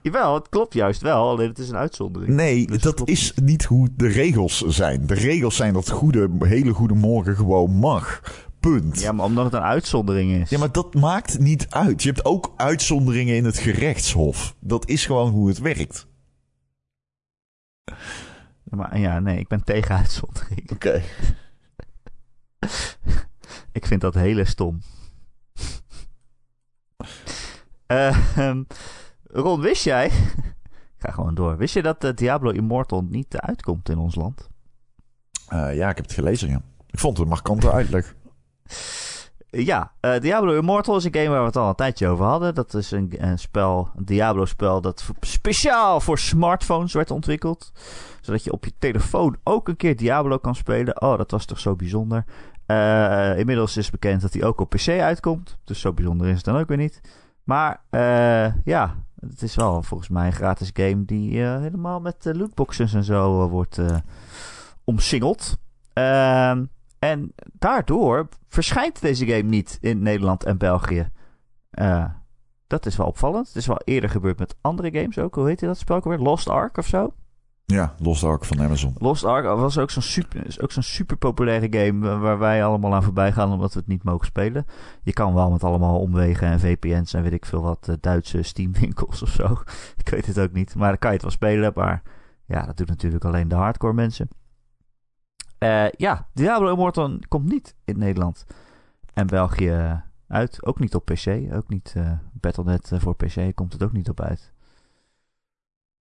[0.02, 1.30] Jawel, het klopt juist wel.
[1.30, 2.34] Alleen het is een uitzondering.
[2.34, 5.08] Nee, dus dat is niet hoe de regels zijn.
[5.08, 8.22] De regels zijn dat goede, hele goede morgen gewoon mag.
[8.60, 9.00] punt.
[9.00, 10.50] Ja, maar omdat het een uitzondering is.
[10.50, 12.04] Ja, maar dat maakt niet uit.
[12.04, 14.56] Je hebt ook uitzonderingen in het gerechtshof.
[14.60, 16.08] Dat is gewoon hoe het werkt.
[18.64, 20.72] Maar ja, nee, ik ben tegen uitzondering.
[20.72, 21.02] Oké.
[23.72, 24.82] ik vind dat hele stom.
[27.88, 28.18] uh,
[29.24, 30.06] Ron, wist jij?
[30.98, 31.58] ik ga gewoon door.
[31.58, 34.50] Wist je dat uh, Diablo Immortal niet uitkomt in ons land?
[35.54, 36.62] Uh, ja, ik heb het gelezen, ja.
[36.88, 38.16] Ik vond het een markante uitleg.
[39.50, 42.56] Ja, uh, Diablo Immortal is een game waar we het al een tijdje over hadden.
[42.56, 47.72] Dat is een, een spel, een Diablo-spel dat speciaal voor smartphones werd ontwikkeld.
[48.28, 51.02] Zodat je op je telefoon ook een keer Diablo kan spelen.
[51.02, 52.26] Oh, dat was toch zo bijzonder.
[52.68, 55.58] Uh, inmiddels is bekend dat hij ook op PC uitkomt.
[55.64, 57.02] Dus zo bijzonder is het dan ook weer niet.
[57.44, 62.94] Maar uh, ja, het is wel volgens mij een gratis game die helemaal met lootboxes
[62.94, 63.80] en zo wordt
[64.84, 65.58] omsingeld.
[65.94, 66.64] Ehm
[67.00, 71.12] en daardoor verschijnt deze game niet in Nederland en België.
[72.68, 73.48] Dat is wel opvallend.
[73.48, 75.36] Het is wel eerder gebeurd met andere games ook.
[75.36, 76.18] Hoe heet dat spel weer?
[76.18, 77.14] Lost Ark of zo?
[77.74, 78.96] Ja, Lost Ark van Amazon.
[78.98, 83.52] Lost Ark was ook zo'n super, super populaire game waar wij allemaal aan voorbij gaan
[83.52, 84.66] omdat we het niet mogen spelen.
[85.04, 88.42] Je kan wel met allemaal omwegen en VPN's en weet ik veel wat uh, Duitse
[88.42, 89.62] Steam winkels of zo.
[90.04, 90.76] ik weet het ook niet.
[90.76, 91.72] Maar dan kan je het wel spelen.
[91.76, 92.02] Maar
[92.46, 94.28] ja, dat doet natuurlijk alleen de hardcore mensen.
[95.60, 98.46] Uh, ja, Diablo Immortal komt niet in Nederland
[99.14, 100.66] en België uit.
[100.66, 101.54] Ook niet op PC.
[101.54, 104.56] Ook niet uh, Battle.net voor PC komt het ook niet op uit.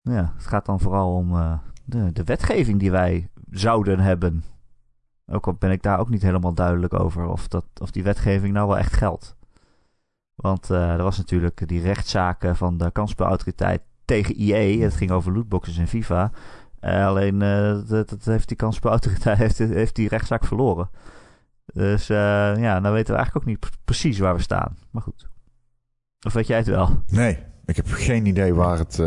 [0.02, 4.44] Ja, het gaat dan vooral om uh, de, de wetgeving die wij zouden hebben.
[5.26, 8.52] Ook al ben ik daar ook niet helemaal duidelijk over of, dat, of die wetgeving
[8.52, 9.36] nou wel echt geldt.
[10.34, 14.82] Want uh, er was natuurlijk die rechtszaken van de kansspelautoriteit tegen EA.
[14.82, 16.30] Het ging over lootboxes in FIFA.
[16.80, 17.38] Uh, alleen
[17.88, 20.90] dat, dat, heeft die kansspelautoriteit heeft, heeft die rechtszaak verloren.
[21.66, 24.76] Dus ja, nou weten we eigenlijk ook niet precies waar we staan.
[24.90, 25.28] Maar goed.
[26.26, 27.02] Of weet jij het wel?
[27.06, 28.98] Nee, ik heb geen idee waar het.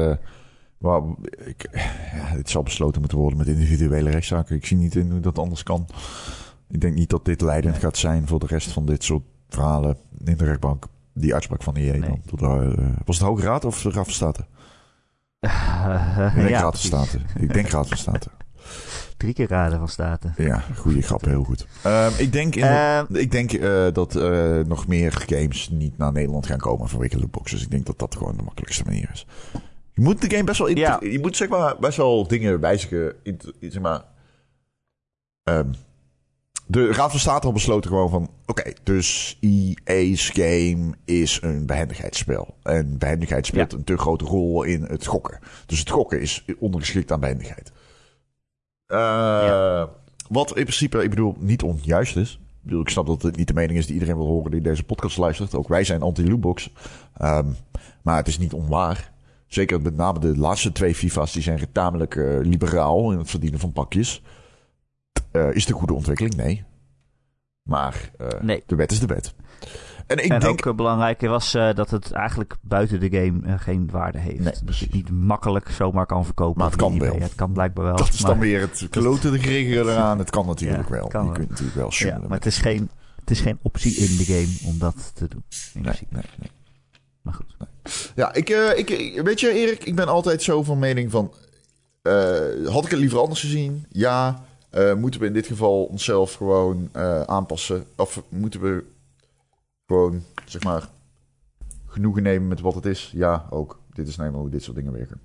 [0.78, 1.02] Waar,
[1.46, 1.70] ik,
[2.14, 4.56] ja, het zal besloten moeten worden met individuele rechtszaken.
[4.56, 5.88] Ik zie niet in hoe dat anders kan.
[6.70, 7.84] Ik denk niet dat dit leidend nee.
[7.84, 10.86] gaat zijn voor de rest van dit soort verhalen in de rechtbank.
[11.14, 12.22] Die uitspraak van de IE nee.
[12.36, 12.96] dan.
[13.06, 14.46] was het Hoge Raad of de Raad van State?
[16.36, 17.20] ik denk ja, Raad van State.
[17.40, 18.30] Ik denk Raad van State.
[19.18, 20.32] Drie keer Raden van State.
[20.38, 21.68] Ja, goede grap, heel goed.
[21.86, 26.12] Um, ik denk, in uh, ik denk uh, dat uh, nog meer games niet naar
[26.12, 27.62] Nederland gaan komen vanwege lootboxes.
[27.62, 29.28] Ik denk dat dat gewoon de makkelijkste manier is.
[29.96, 30.70] Je moet de game best wel...
[30.70, 31.00] Ja.
[31.02, 33.16] Je moet zeg maar best wel dingen wijzigen.
[33.24, 34.04] In, zeg maar...
[35.44, 35.74] Um,
[36.68, 38.30] de Raad van State al besloten gewoon van...
[38.46, 42.56] Oké, okay, dus EA's game is een behendigheidsspel.
[42.64, 43.78] En behendigheid speelt ja.
[43.78, 45.40] een te grote rol in het gokken.
[45.66, 47.72] Dus het gokken is ondergeschikt aan behendigheid.
[48.88, 49.90] Uh, ja.
[50.30, 52.34] Wat in principe, ik bedoel, niet onjuist is.
[52.34, 54.62] Ik, bedoel, ik snap dat het niet de mening is die iedereen wil horen die
[54.62, 55.56] deze podcast luistert.
[55.56, 56.72] Ook wij zijn anti-lootbox.
[57.22, 57.56] Um,
[58.02, 59.14] maar het is niet onwaar.
[59.56, 63.60] Zeker met name de laatste twee FIFA's, die zijn tamelijk uh, liberaal in het verdienen
[63.60, 64.22] van pakjes.
[65.32, 66.36] Uh, is een goede ontwikkeling?
[66.36, 66.64] Nee.
[67.62, 68.64] Maar uh, nee.
[68.66, 69.34] de wet is de wet.
[70.08, 70.66] En, ik en denk...
[70.66, 74.40] ook belangrijk was dat het eigenlijk buiten de game geen waarde heeft.
[74.40, 76.62] Nee, dat je het niet makkelijk zomaar kan verkopen.
[76.62, 77.20] Maar het kan wel.
[77.20, 77.96] Het kan blijkbaar wel.
[77.96, 80.20] Dat is dan weer het klote de geregelde eraan.
[80.20, 81.08] Het kan natuurlijk ja, wel.
[81.08, 82.90] Kan je kunt natuurlijk wel ja, Maar het is, geen,
[83.20, 85.44] het is geen optie in de game om dat te doen.
[85.74, 86.50] Nee, nee, nee.
[87.26, 87.56] Maar goed.
[88.16, 91.34] Ja, ik, uh, ik, weet je Erik, ik ben altijd zo van mening van...
[92.04, 93.86] Uh, had ik het liever anders gezien?
[93.90, 94.44] Ja.
[94.72, 96.90] Uh, moeten we in dit geval onszelf gewoon
[97.28, 97.86] aanpassen?
[97.96, 98.84] Of moeten we
[99.86, 100.90] gewoon, zeg maar,
[101.86, 103.12] genoegen nemen met wat het is?
[103.14, 103.80] Ja, ook.
[103.94, 105.22] Dit is nou hoe dit soort dingen werken.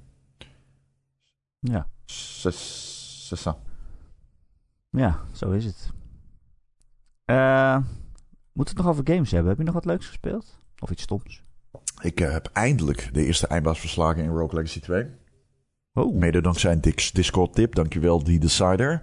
[1.59, 1.89] Ja.
[2.05, 3.59] Sessa.
[4.91, 5.91] Ja, zo is het.
[8.53, 9.49] Moeten we het nog over games hebben?
[9.49, 10.59] Heb je nog wat leuks gespeeld?
[10.79, 11.43] Of iets stoms?
[12.01, 15.07] Ik heb eindelijk de eerste eindbaas verslagen in Rogue Legacy 2.
[15.93, 16.15] Oh.
[16.15, 17.75] Mede dankzij een Discord-tip.
[17.75, 19.01] Dankjewel, die Decider.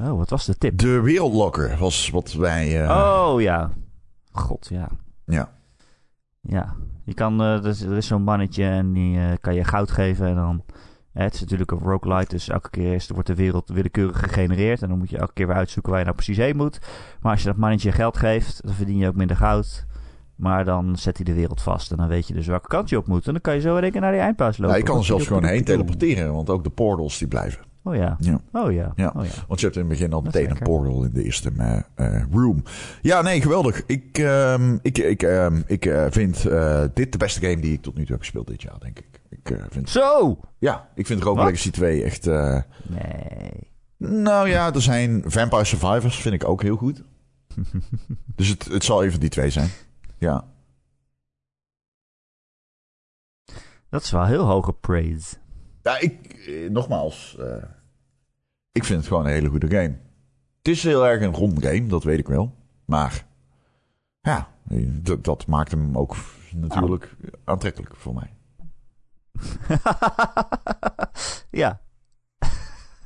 [0.00, 0.78] Oh, wat was de tip?
[0.78, 2.82] De wereldlokker was wat wij...
[2.82, 2.90] Uh...
[2.90, 3.70] Oh, ja.
[4.32, 4.88] God, ja.
[5.24, 5.52] Ja.
[6.40, 6.74] Ja.
[7.04, 7.40] Je kan...
[7.40, 10.64] Uh, er is, is zo'n mannetje en die uh, kan je goud geven en dan...
[11.12, 14.82] Het is natuurlijk een roguelite, dus elke keer is, wordt de wereld willekeurig gegenereerd.
[14.82, 16.78] En dan moet je elke keer weer uitzoeken waar je nou precies heen moet.
[17.20, 19.86] Maar als je dat mannetje geld geeft, dan verdien je ook minder goud.
[20.36, 21.90] Maar dan zet hij de wereld vast.
[21.90, 23.26] En dan weet je dus welke kant je op moet.
[23.26, 24.74] En dan kan je zo in één keer naar die eindpaas lopen.
[24.74, 26.34] Ja, je kan er zelfs gewoon heen teleporteren.
[26.34, 27.64] Want ook de portals die blijven.
[27.82, 28.16] Oh ja.
[28.20, 28.40] ja.
[28.52, 28.92] Oh ja.
[28.96, 29.12] ja.
[29.16, 29.30] Oh ja.
[29.46, 32.22] Want je hebt in het begin al meteen een portal in de eerste uh, uh,
[32.32, 32.62] room.
[33.02, 33.82] Ja, nee, geweldig.
[33.86, 36.42] Ik, um, ik, ik, um, ik uh, vind
[36.94, 39.20] dit de beste game die ik tot nu toe heb gespeeld dit jaar, denk ik.
[39.30, 39.90] ik vind...
[39.90, 40.38] Zo!
[40.58, 42.26] Ja, ik vind Rogue Legacy 2 echt...
[42.82, 43.74] nee.
[43.98, 47.02] Nou ja, er zijn Vampire Survivors, vind ik ook heel goed.
[48.36, 49.70] dus het, het zal even die twee zijn.
[50.18, 50.44] Ja.
[53.88, 55.36] Dat is wel heel hoge praise.
[55.82, 57.64] Ja, ik, eh, nogmaals, uh,
[58.72, 59.98] ik vind het gewoon een hele goede game.
[60.58, 62.54] Het is heel erg een rond game, dat weet ik wel.
[62.84, 63.26] Maar
[64.20, 64.48] ja,
[65.20, 66.16] dat maakt hem ook
[66.54, 68.34] natuurlijk aantrekkelijk voor mij.
[71.62, 71.80] ja.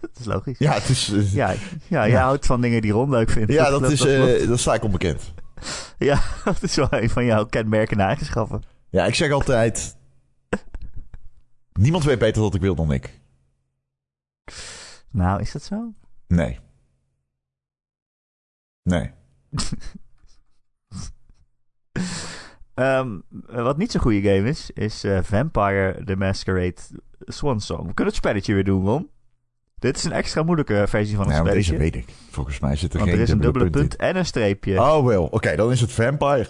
[0.01, 0.59] dat is logisch.
[0.59, 1.55] Ja, het is, ja,
[1.89, 3.53] ja, jij houdt van dingen die Ron leuk vindt.
[3.53, 5.33] Ja, dat, dat is, uh, dat sta ik onbekend.
[6.09, 8.63] ja, dat is wel een van jouw kenmerkende eigenschappen.
[8.91, 9.97] Ja, ik zeg altijd...
[11.73, 13.21] niemand weet beter wat ik wil dan ik.
[15.11, 15.95] Nou, is dat zo?
[16.27, 16.59] Nee.
[18.83, 19.11] Nee.
[22.75, 23.23] um,
[23.65, 26.81] wat niet zo'n goede game is, is uh, Vampire the Masquerade
[27.19, 27.87] Swan Song.
[27.87, 29.11] We kunnen het spelletje weer doen, Ron.
[29.81, 31.73] Dit is een extra moeilijke versie van het ja, spelletje.
[31.73, 32.15] deze weet ik.
[32.31, 34.81] Volgens mij zit er Want geen er is een dubbele punt, en een streepje.
[34.81, 35.25] Oh, wel.
[35.25, 36.47] Oké, dan is het Vampire.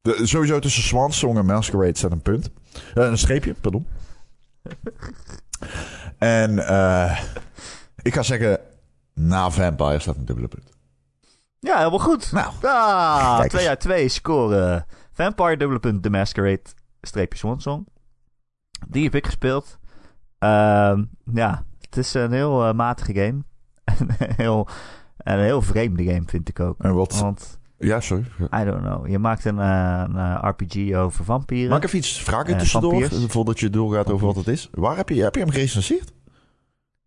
[0.00, 2.50] De, sowieso tussen Swan Song en Masquerade staat een punt.
[2.94, 3.86] Uh, een streepje, pardon.
[6.18, 7.20] en uh,
[8.02, 8.60] ik ga zeggen,
[9.14, 10.70] na Vampire staat een dubbele punt.
[11.58, 12.32] Ja, helemaal goed.
[12.32, 14.86] Nou, ah, 2 uit 2 scoren.
[15.12, 16.62] Vampire, dubbele punt, The Masquerade,
[17.00, 17.86] streepje Swansong.
[18.88, 19.78] Die heb ik gespeeld.
[20.38, 20.98] Uh,
[21.32, 23.42] ja, het is een heel uh, matige game.
[24.18, 24.68] een, heel,
[25.16, 26.74] een heel vreemde game, vind ik ook.
[26.78, 27.20] En wat?
[27.20, 28.24] Want, ja, sorry.
[28.40, 29.08] I don't know.
[29.08, 31.68] Je maakt een, uh, een RPG over vampieren.
[31.68, 33.08] Mag ik even iets vragen tussendoor?
[33.10, 34.68] voordat je doorgaat over wat het is.
[34.72, 36.12] Waar heb je, heb je hem gerecenseerd?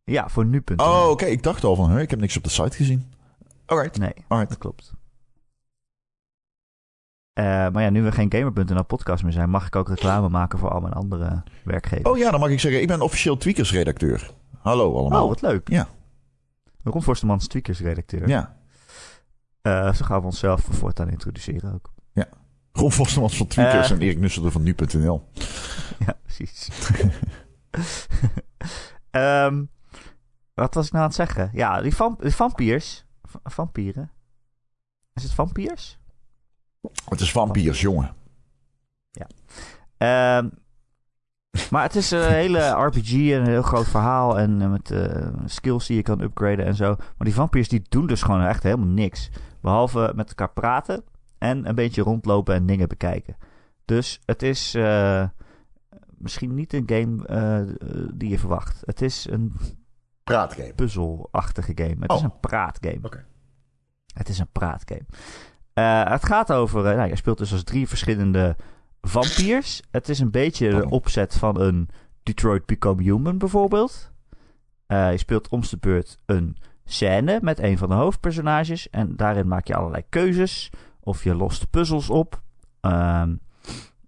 [0.04, 0.64] Ja, voor nu.
[0.76, 1.26] Oh, oké.
[1.26, 3.12] Ik dacht al van, hè, ik heb niks op de site gezien.
[3.66, 3.98] Alright.
[3.98, 4.50] Nee, Alright.
[4.50, 4.94] dat klopt.
[7.40, 10.60] Uh, maar ja, nu we geen Gamer.nl podcast meer zijn, mag ik ook reclame maken
[10.60, 12.10] voor al mijn andere werkgevers.
[12.10, 14.32] Oh ja, dan mag ik zeggen, ik ben officieel Tweakers-redacteur.
[14.64, 15.24] Hallo allemaal.
[15.24, 15.70] Oh, wat leuk.
[15.70, 15.88] Ja.
[16.84, 18.28] Ron Forstemans Tweakers-redacteur.
[18.28, 18.58] Ja.
[19.62, 21.94] Uh, zo gaan we onszelf voor voortaan introduceren ook.
[22.12, 22.28] Ja.
[22.72, 25.30] Ron Forstemans van Tweakers uh, en Erik Nusselder van Nu.nl.
[26.06, 26.70] ja, precies.
[29.12, 29.70] um,
[30.54, 31.50] wat was ik nou aan het zeggen?
[31.54, 33.06] Ja, die, vamp die vampiers
[33.44, 34.12] vampieren.
[35.14, 35.98] Is het vampiers?
[37.10, 38.16] Het is vampiers, jongen.
[39.12, 40.38] Ja.
[40.38, 40.63] Um,
[41.74, 44.40] maar het is een hele RPG en een heel groot verhaal.
[44.40, 46.96] En eh, met uh, skills die je kan upgraden en zo.
[46.98, 49.30] Maar die vampiers die doen dus gewoon echt helemaal niks.
[49.62, 51.04] Behalve met elkaar praten
[51.38, 53.38] en een beetje rondlopen en dingen bekijken.
[53.86, 55.28] Dus het is uh,
[56.18, 57.76] misschien niet een game
[58.14, 58.82] die je verwacht.
[58.86, 59.54] Het is een
[60.24, 60.74] praatgame.
[60.74, 61.96] Puzzelachtige game.
[62.00, 62.18] Het oh.
[62.18, 62.98] is een praatgame.
[62.98, 63.06] Oké.
[63.06, 63.26] Okay.
[64.14, 65.06] Het is een praatgame.
[66.10, 66.96] Het gaat over.
[66.96, 68.56] Nou, je speelt dus als drie verschillende
[69.08, 69.82] vampiers.
[69.92, 71.90] Het is een beetje de opzet van een
[72.24, 74.12] Detroit Become Human bijvoorbeeld.
[74.88, 78.90] Uh, je speelt om de beurt een scène met een van de hoofdpersonages.
[78.90, 80.70] En daarin maak je allerlei keuzes.
[81.00, 82.42] Of je lost puzzels op.
[82.82, 83.40] Um,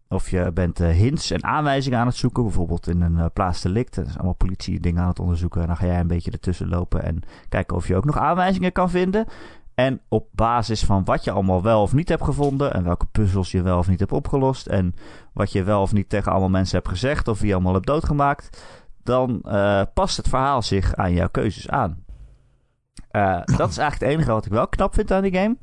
[0.07, 2.43] of je bent uh, hints en aanwijzingen aan het zoeken.
[2.43, 3.95] Bijvoorbeeld in een uh, plaats delict.
[3.95, 5.61] Dat is allemaal politie dingen aan het onderzoeken.
[5.61, 7.03] En dan ga jij een beetje ertussen lopen.
[7.03, 9.25] En kijken of je ook nog aanwijzingen kan vinden.
[9.75, 12.73] En op basis van wat je allemaal wel of niet hebt gevonden.
[12.73, 14.67] En welke puzzels je wel of niet hebt opgelost.
[14.67, 14.95] En
[15.33, 17.27] wat je wel of niet tegen allemaal mensen hebt gezegd.
[17.27, 18.63] Of wie je allemaal hebt doodgemaakt.
[19.03, 22.03] Dan uh, past het verhaal zich aan jouw keuzes aan.
[23.45, 25.57] dat is eigenlijk het enige wat ik wel knap vind aan die game.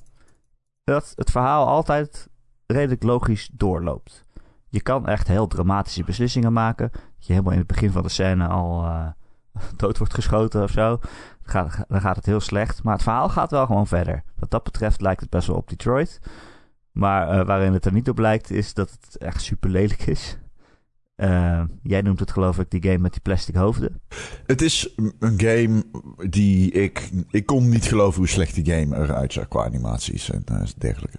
[0.84, 2.28] Dat het verhaal altijd
[2.66, 4.24] redelijk logisch doorloopt.
[4.68, 6.90] Je kan echt heel dramatische beslissingen maken.
[6.92, 9.06] Dat je helemaal in het begin van de scène al uh,
[9.76, 10.98] dood wordt geschoten of zo.
[11.42, 12.82] Dan gaat, dan gaat het heel slecht.
[12.82, 14.22] Maar het verhaal gaat wel gewoon verder.
[14.38, 16.20] Wat dat betreft lijkt het best wel op Detroit.
[16.92, 20.38] Maar uh, waarin het er niet op lijkt is dat het echt super lelijk is.
[21.16, 24.00] Uh, jij noemt het geloof ik die game met die plastic hoofden.
[24.46, 25.84] Het is een game
[26.28, 27.10] die ik...
[27.30, 31.18] Ik kon niet geloven hoe slecht die game eruit zag qua animaties en uh, dergelijke.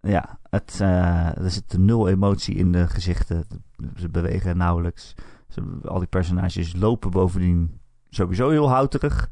[0.00, 3.44] Ja, het, uh, er zit nul emotie in de gezichten.
[3.96, 5.14] Ze bewegen nauwelijks.
[5.48, 7.80] Ze, al die personages lopen bovendien
[8.14, 9.30] sowieso heel houterig.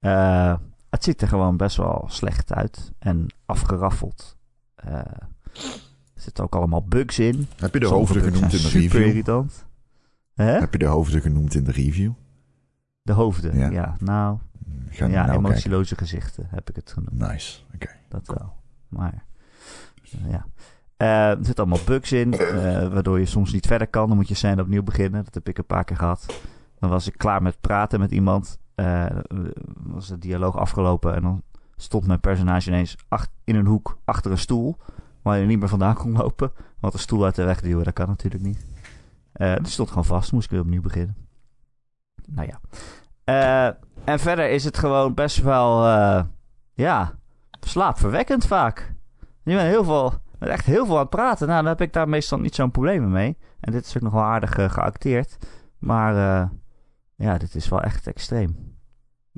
[0.00, 0.56] Uh,
[0.90, 2.92] het ziet er gewoon best wel slecht uit.
[2.98, 4.36] En afgeraffeld.
[4.86, 4.94] Uh,
[6.14, 7.48] er zitten ook allemaal bugs in.
[7.56, 9.06] Heb je de hoofden genoemd in de super review?
[9.06, 9.66] irritant.
[10.34, 12.12] Heb je de hoofden genoemd in de review?
[13.02, 13.70] De hoofden, ja.
[13.70, 14.38] ja nou,
[14.90, 17.18] ja, nou emotieloze gezichten heb ik het genoemd.
[17.18, 17.84] Nice, oké.
[17.84, 17.96] Okay.
[18.08, 18.52] Dat wel.
[18.88, 19.24] Maar
[20.28, 20.46] ja.
[20.98, 22.40] Uh, er zitten allemaal bugs in, uh,
[22.92, 24.08] waardoor je soms niet verder kan.
[24.08, 25.24] Dan moet je scène opnieuw beginnen.
[25.24, 26.40] Dat heb ik een paar keer gehad.
[26.84, 28.58] Dan was ik klaar met praten met iemand.
[28.76, 29.06] Uh,
[29.82, 31.42] was de dialoog afgelopen en dan
[31.76, 32.96] stond mijn personage ineens
[33.44, 34.76] in een hoek achter een stoel.
[35.22, 36.52] Waar je niet meer vandaan kon lopen.
[36.80, 38.66] Want de stoel uit de weg duwen, dat kan natuurlijk niet.
[39.36, 41.16] Uh, stond gewoon vast, moest ik weer opnieuw beginnen.
[42.26, 42.60] Nou ja.
[43.24, 43.74] Uh,
[44.04, 45.86] en verder is het gewoon best wel,
[46.72, 47.12] ja,
[47.60, 48.94] slaapverwekkend vaak.
[49.42, 51.46] Je bent heel veel, echt heel veel aan het praten.
[51.46, 53.38] Nou, dan heb ik daar meestal niet zo'n probleem mee.
[53.60, 55.36] En dit is ook nog wel aardig geacteerd.
[55.78, 56.50] Maar
[57.16, 58.74] ja, dit is wel echt extreem.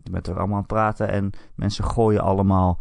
[0.05, 2.81] Je bent er allemaal aan het praten en mensen gooien allemaal,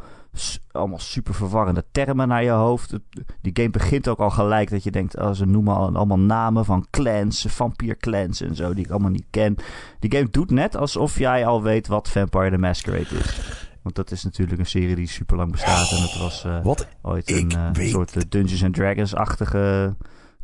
[0.71, 2.99] allemaal super verwarrende termen naar je hoofd.
[3.41, 6.87] Die game begint ook al gelijk dat je denkt, oh, ze noemen allemaal namen van
[6.89, 9.55] clans, vampierclans en zo, die ik allemaal niet ken.
[9.99, 13.63] Die game doet net alsof jij al weet wat Vampire the Masquerade is.
[13.81, 15.91] Want dat is natuurlijk een serie die super lang bestaat.
[15.91, 19.95] En het was uh, Wat ooit een uh, soort Dungeons and Dragons-achtige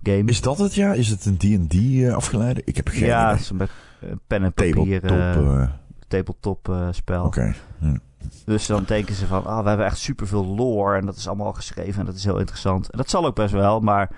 [0.04, 0.24] game.
[0.26, 0.94] Is dat het ja?
[0.94, 2.62] Is het een D&D afgeleide?
[2.66, 3.68] Ik heb geen ja, idee.
[4.02, 5.70] Een pen en papier tabletop,
[6.08, 7.26] tabletop spel.
[7.26, 7.56] Oké.
[7.80, 8.00] Okay.
[8.46, 11.54] Dus dan denken ze van, ah, we hebben echt superveel lore en dat is allemaal
[11.54, 12.90] geschreven en dat is heel interessant.
[12.90, 14.10] En dat zal ook best wel, maar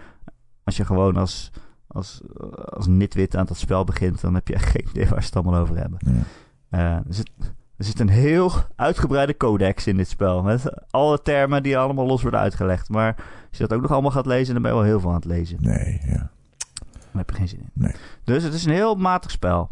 [0.64, 1.52] als je gewoon als,
[1.88, 2.22] als,
[2.66, 5.36] als nitwit aan dat spel begint, dan heb je echt geen idee waar ze het
[5.36, 6.00] allemaal over hebben.
[6.00, 6.96] Ja.
[6.96, 7.30] Uh, dus het,
[7.78, 10.44] er zit een heel uitgebreide codex in dit spel.
[10.44, 12.90] Met alle termen die allemaal los worden uitgelegd.
[12.90, 13.16] Maar
[13.50, 15.16] als je dat ook nog allemaal gaat lezen, dan ben je wel heel veel aan
[15.16, 15.58] het lezen.
[15.60, 16.32] Nee, ja.
[17.14, 17.70] Daar heb je geen zin in.
[17.74, 17.96] Nee.
[18.24, 19.70] Dus het is een heel matig spel.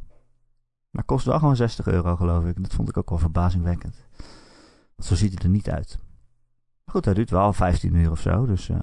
[0.89, 2.61] Maar kost wel gewoon 60 euro, geloof ik.
[2.61, 4.05] Dat vond ik ook wel verbazingwekkend.
[4.95, 5.99] Want zo ziet het er niet uit.
[6.83, 8.45] Maar goed, hij duurt wel 15 uur of zo.
[8.45, 8.77] Dus uh,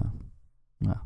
[0.77, 1.01] ja.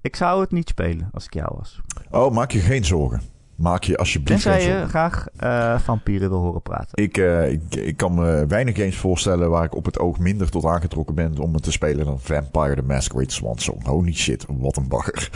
[0.00, 1.80] Ik zou het niet spelen als ik jou was.
[2.10, 3.22] Oh, maak je geen zorgen.
[3.54, 7.02] Maak je alsjeblieft Tenzij je graag uh, vampieren wil horen praten.
[7.02, 10.50] Ik, uh, ik, ik, kan me weinig games voorstellen waar ik op het oog minder
[10.50, 13.86] tot aangetrokken ben om het te spelen dan Vampire the Masquerade Swan Song.
[13.86, 15.30] Holy shit, wat een bagger.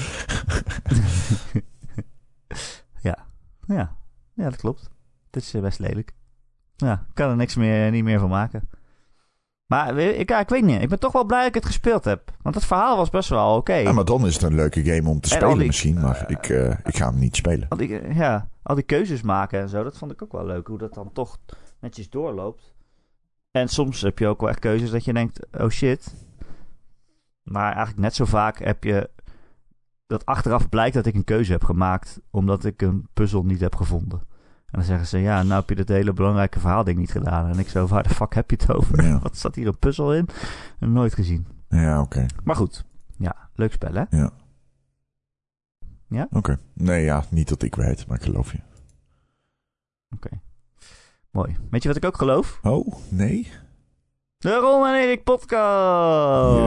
[3.09, 3.19] ja,
[3.67, 3.97] ja,
[4.35, 4.91] ja, dat klopt.
[5.31, 6.13] Het is best lelijk.
[6.77, 8.69] Ja, ik kan er niks meer, niet meer van maken.
[9.67, 10.83] Maar ik, ja, ik weet niet.
[10.83, 12.33] Ik ben toch wel blij dat ik het gespeeld heb.
[12.43, 13.75] Want het verhaal was best wel oké.
[13.75, 16.01] Ja, maar dan is het een leuke game om te spelen die, misschien.
[16.01, 17.69] Maar uh, ik, uh, ik ga hem niet spelen.
[17.69, 19.83] Al die, ja, al die keuzes maken en zo.
[19.83, 20.67] Dat vond ik ook wel leuk.
[20.67, 21.39] Hoe dat dan toch
[21.81, 22.75] netjes doorloopt.
[23.51, 25.47] En soms heb je ook wel echt keuzes dat je denkt...
[25.59, 26.15] Oh shit.
[27.43, 29.11] Maar eigenlijk net zo vaak heb je...
[30.07, 32.21] Dat achteraf blijkt dat ik een keuze heb gemaakt.
[32.31, 34.21] Omdat ik een puzzel niet heb gevonden.
[34.67, 37.51] En dan zeggen ze, ja, nou heb je dit hele belangrijke verhaalding niet gedaan.
[37.51, 39.05] En ik zo, waar de fuck heb je het over?
[39.05, 39.19] Ja.
[39.23, 40.29] Wat zat hier een puzzel in?
[40.79, 41.47] Nooit gezien.
[41.69, 42.17] Ja, oké.
[42.17, 42.31] Okay.
[42.45, 42.85] Maar goed,
[43.19, 44.05] ja, leuk spel hè?
[44.11, 44.31] Ja.
[46.09, 46.23] Ja?
[46.25, 46.37] Oké.
[46.37, 46.59] Okay.
[46.73, 48.59] Nee, ja, niet dat ik weet, maar ik geloof je.
[50.15, 50.27] Oké.
[50.27, 50.41] Okay.
[51.31, 51.57] Mooi.
[51.71, 52.59] Weet je wat ik ook geloof?
[52.63, 53.53] Oh, nee?
[54.39, 56.61] De Ron en Erik podcast.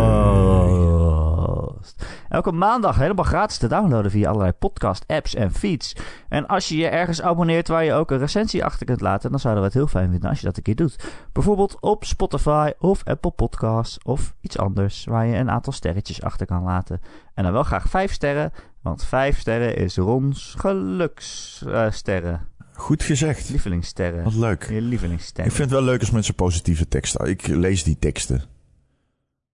[2.30, 5.96] Elke maandag helemaal gratis te downloaden via allerlei podcast apps en feeds.
[6.30, 9.40] En als je je ergens abonneert waar je ook een recensie achter kunt laten, dan
[9.40, 10.96] zouden we het heel fijn vinden als je dat een keer doet.
[11.32, 16.46] Bijvoorbeeld op Spotify of Apple Podcasts of iets anders waar je een aantal sterretjes achter
[16.46, 17.02] kan laten.
[17.34, 18.52] En dan wel graag 5 sterren,
[18.82, 22.32] want 5 sterren is Rons gelukssterren.
[22.32, 22.40] Uh,
[22.80, 23.50] Goed gezegd.
[23.50, 24.24] Lievelingssterren.
[24.24, 24.70] Wat leuk.
[24.70, 25.52] Je lievelingssterren.
[25.52, 27.30] Ik vind het wel leuk als mensen positieve teksten.
[27.30, 28.44] Ik lees die teksten.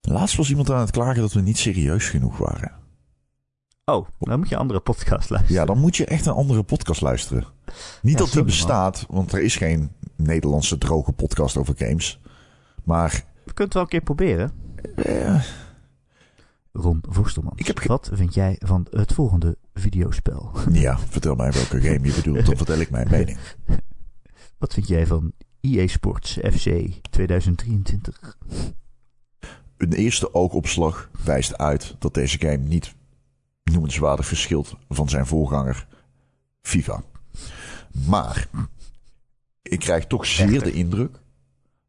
[0.06, 2.72] Laatst was iemand aan het klagen dat we niet serieus genoeg waren.
[3.86, 5.60] Oh, dan moet je een andere podcast luisteren.
[5.60, 7.46] Ja, dan moet je echt een andere podcast luisteren.
[8.02, 12.20] Niet ja, dat die bestaat, want er is geen Nederlandse droge podcast over games.
[12.84, 13.12] Maar...
[13.44, 14.52] We kunnen het wel een keer proberen.
[14.96, 15.44] Uh,
[16.72, 17.02] Ron.
[17.56, 20.52] Ik heb Wat vind jij van het volgende videospel?
[20.72, 23.38] Ja, vertel mij welke game je bedoelt, dan vertel ik mijn mening.
[24.58, 25.32] Wat vind jij van
[25.62, 28.38] EA Sports FC 2023?
[29.78, 32.96] Een eerste oogopslag wijst uit dat deze game niet
[33.64, 35.88] noemenswaardig verschilt van zijn voorganger
[36.62, 37.04] FIFA.
[38.08, 38.48] Maar
[39.62, 41.20] ik krijg toch zeer de indruk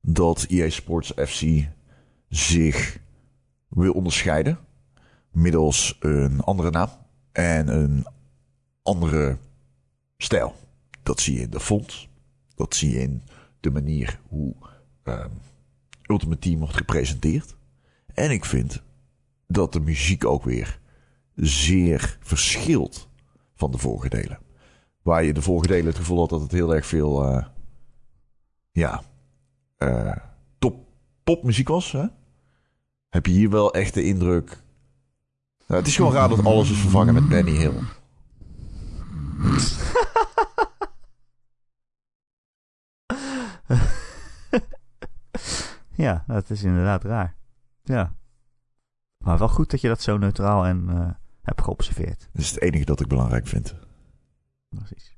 [0.00, 1.68] dat EA Sports FC
[2.28, 2.98] zich
[3.68, 4.58] wil onderscheiden
[5.36, 6.90] middels een andere naam
[7.32, 8.06] en een
[8.82, 9.36] andere
[10.16, 10.54] stijl.
[11.02, 12.08] Dat zie je in de font,
[12.54, 13.22] dat zie je in
[13.60, 14.54] de manier hoe
[15.04, 15.30] um,
[16.02, 17.55] Ultimate Team wordt gepresenteerd.
[18.16, 18.82] En ik vind
[19.46, 20.80] dat de muziek ook weer
[21.34, 23.08] zeer verschilt
[23.54, 24.38] van de vorige delen.
[25.02, 27.44] Waar je de vorige delen het gevoel had dat het heel erg veel, uh,
[28.72, 29.02] ja,
[29.78, 30.16] uh,
[30.58, 30.86] top
[31.24, 31.92] popmuziek was.
[31.92, 32.06] Hè?
[33.08, 34.62] Heb je hier wel echt de indruk.
[35.66, 37.80] Nou, het is gewoon raar dat alles is vervangen met Benny Hill.
[46.06, 47.36] ja, dat is inderdaad raar.
[47.86, 48.14] Ja.
[49.24, 51.08] Maar wel goed dat je dat zo neutraal en uh,
[51.42, 52.28] hebt geobserveerd.
[52.32, 53.74] Dat is het enige dat ik belangrijk vind.
[54.68, 55.16] Precies.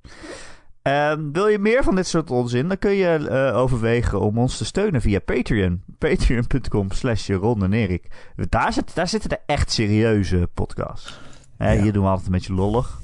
[0.82, 2.68] Um, wil je meer van dit soort onzin?
[2.68, 5.82] Dan kun je uh, overwegen om ons te steunen via Patreon.
[5.98, 8.32] Patreon.com slash Ron en Erik.
[8.48, 11.20] Daar, zit, daar zitten de echt serieuze podcasts.
[11.58, 11.70] Ja.
[11.70, 13.00] Hier doen we altijd een beetje lollig.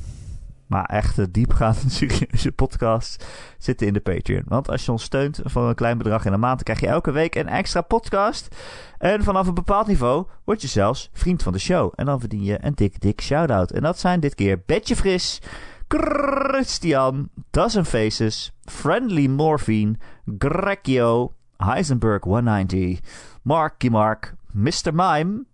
[0.66, 3.24] Maar echte diepgaande serieuze podcasts
[3.58, 4.42] zitten in de Patreon.
[4.46, 7.10] Want als je ons steunt voor een klein bedrag in een maand, krijg je elke
[7.10, 8.56] week een extra podcast.
[8.98, 11.92] En vanaf een bepaald niveau word je zelfs vriend van de show.
[11.94, 13.70] En dan verdien je een dik, dik shout-out.
[13.70, 15.40] En dat zijn dit keer Betje Fris,
[15.88, 19.96] Christian, Dozen Faces, Friendly Morphine,
[20.38, 23.00] Grekio, Heisenberg 190,
[23.42, 24.92] Marky Mark, Mr.
[24.92, 25.44] Mime,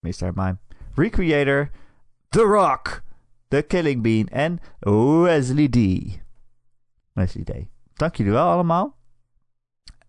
[0.00, 0.32] Mr.
[0.34, 0.58] Mime,
[0.94, 1.70] Recreator,
[2.30, 3.02] The Rock,
[3.52, 4.58] The Killing Bean en
[5.22, 5.76] Wesley D.
[7.12, 7.52] Wesley D.
[7.94, 8.96] Dank jullie wel allemaal.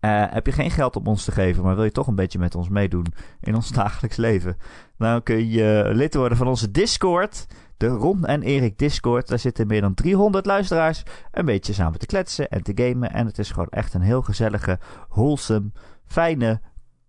[0.00, 2.38] Uh, heb je geen geld om ons te geven, maar wil je toch een beetje
[2.38, 3.06] met ons meedoen
[3.40, 4.56] in ons dagelijks leven?
[4.98, 7.46] Dan kun je lid worden van onze Discord.
[7.76, 9.28] De Ron en Erik Discord.
[9.28, 11.02] Daar zitten meer dan 300 luisteraars.
[11.30, 13.12] Een beetje samen te kletsen en te gamen.
[13.12, 14.78] En het is gewoon echt een heel gezellige,
[15.08, 15.70] wholesome,
[16.06, 16.60] fijne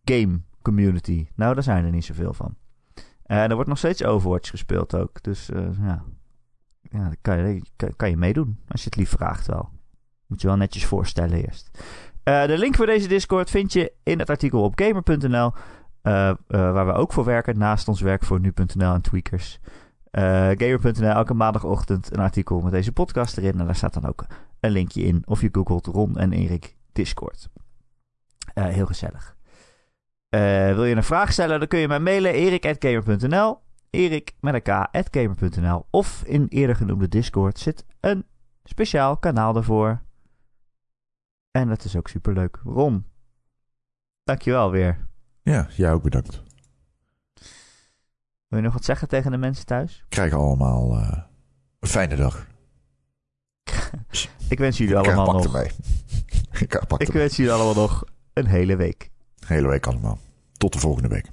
[0.04, 1.28] game community.
[1.36, 2.56] Nou, daar zijn er niet zoveel van.
[3.24, 5.24] En er wordt nog steeds Overwatch gespeeld ook.
[5.24, 5.50] Dus
[5.82, 6.04] ja,
[6.96, 7.62] ja dan kan je,
[7.96, 9.70] kan, je meedoen als je het lief vraagt wel.
[10.28, 11.70] Moet je wel netjes voorstellen eerst.
[12.24, 15.52] Uh, de link voor deze Discord vind je in het artikel op gamer.nl.
[16.04, 19.60] Uh, waar we ook voor werken, naast ons werk voor nu.nl en tweakers.
[20.12, 23.60] gamer.nl, elke maandagochtend een artikel met deze podcast erin.
[23.60, 24.26] En daar staat dan ook
[24.60, 25.22] een linkje in.
[25.26, 27.50] Of je googelt Ron en Erik Discord.
[28.54, 29.36] heel gezellig.
[30.76, 33.64] Wil je een vraag stellen, dan kun je mij mailen erik.gamer.nl
[33.96, 38.26] Erik met een Of in eerder genoemde Discord zit een
[38.64, 40.02] speciaal kanaal daarvoor.
[41.52, 42.60] En dat is ook superleuk.
[42.64, 43.06] Ron,
[44.24, 45.08] dankjewel weer.
[45.42, 46.44] Ja, jij ook bedankt.
[48.48, 50.06] Wil je nog wat zeggen tegen de mensen thuis?
[50.10, 51.18] Krijgen allemaal uh,
[51.80, 52.48] een fijne dag.
[54.50, 55.64] ik wens jullie allemaal nog...
[56.60, 59.12] Ik, ik wens jullie allemaal nog een hele week.
[59.46, 60.20] Hele week allemaal.
[60.58, 61.32] Tot de volgende week.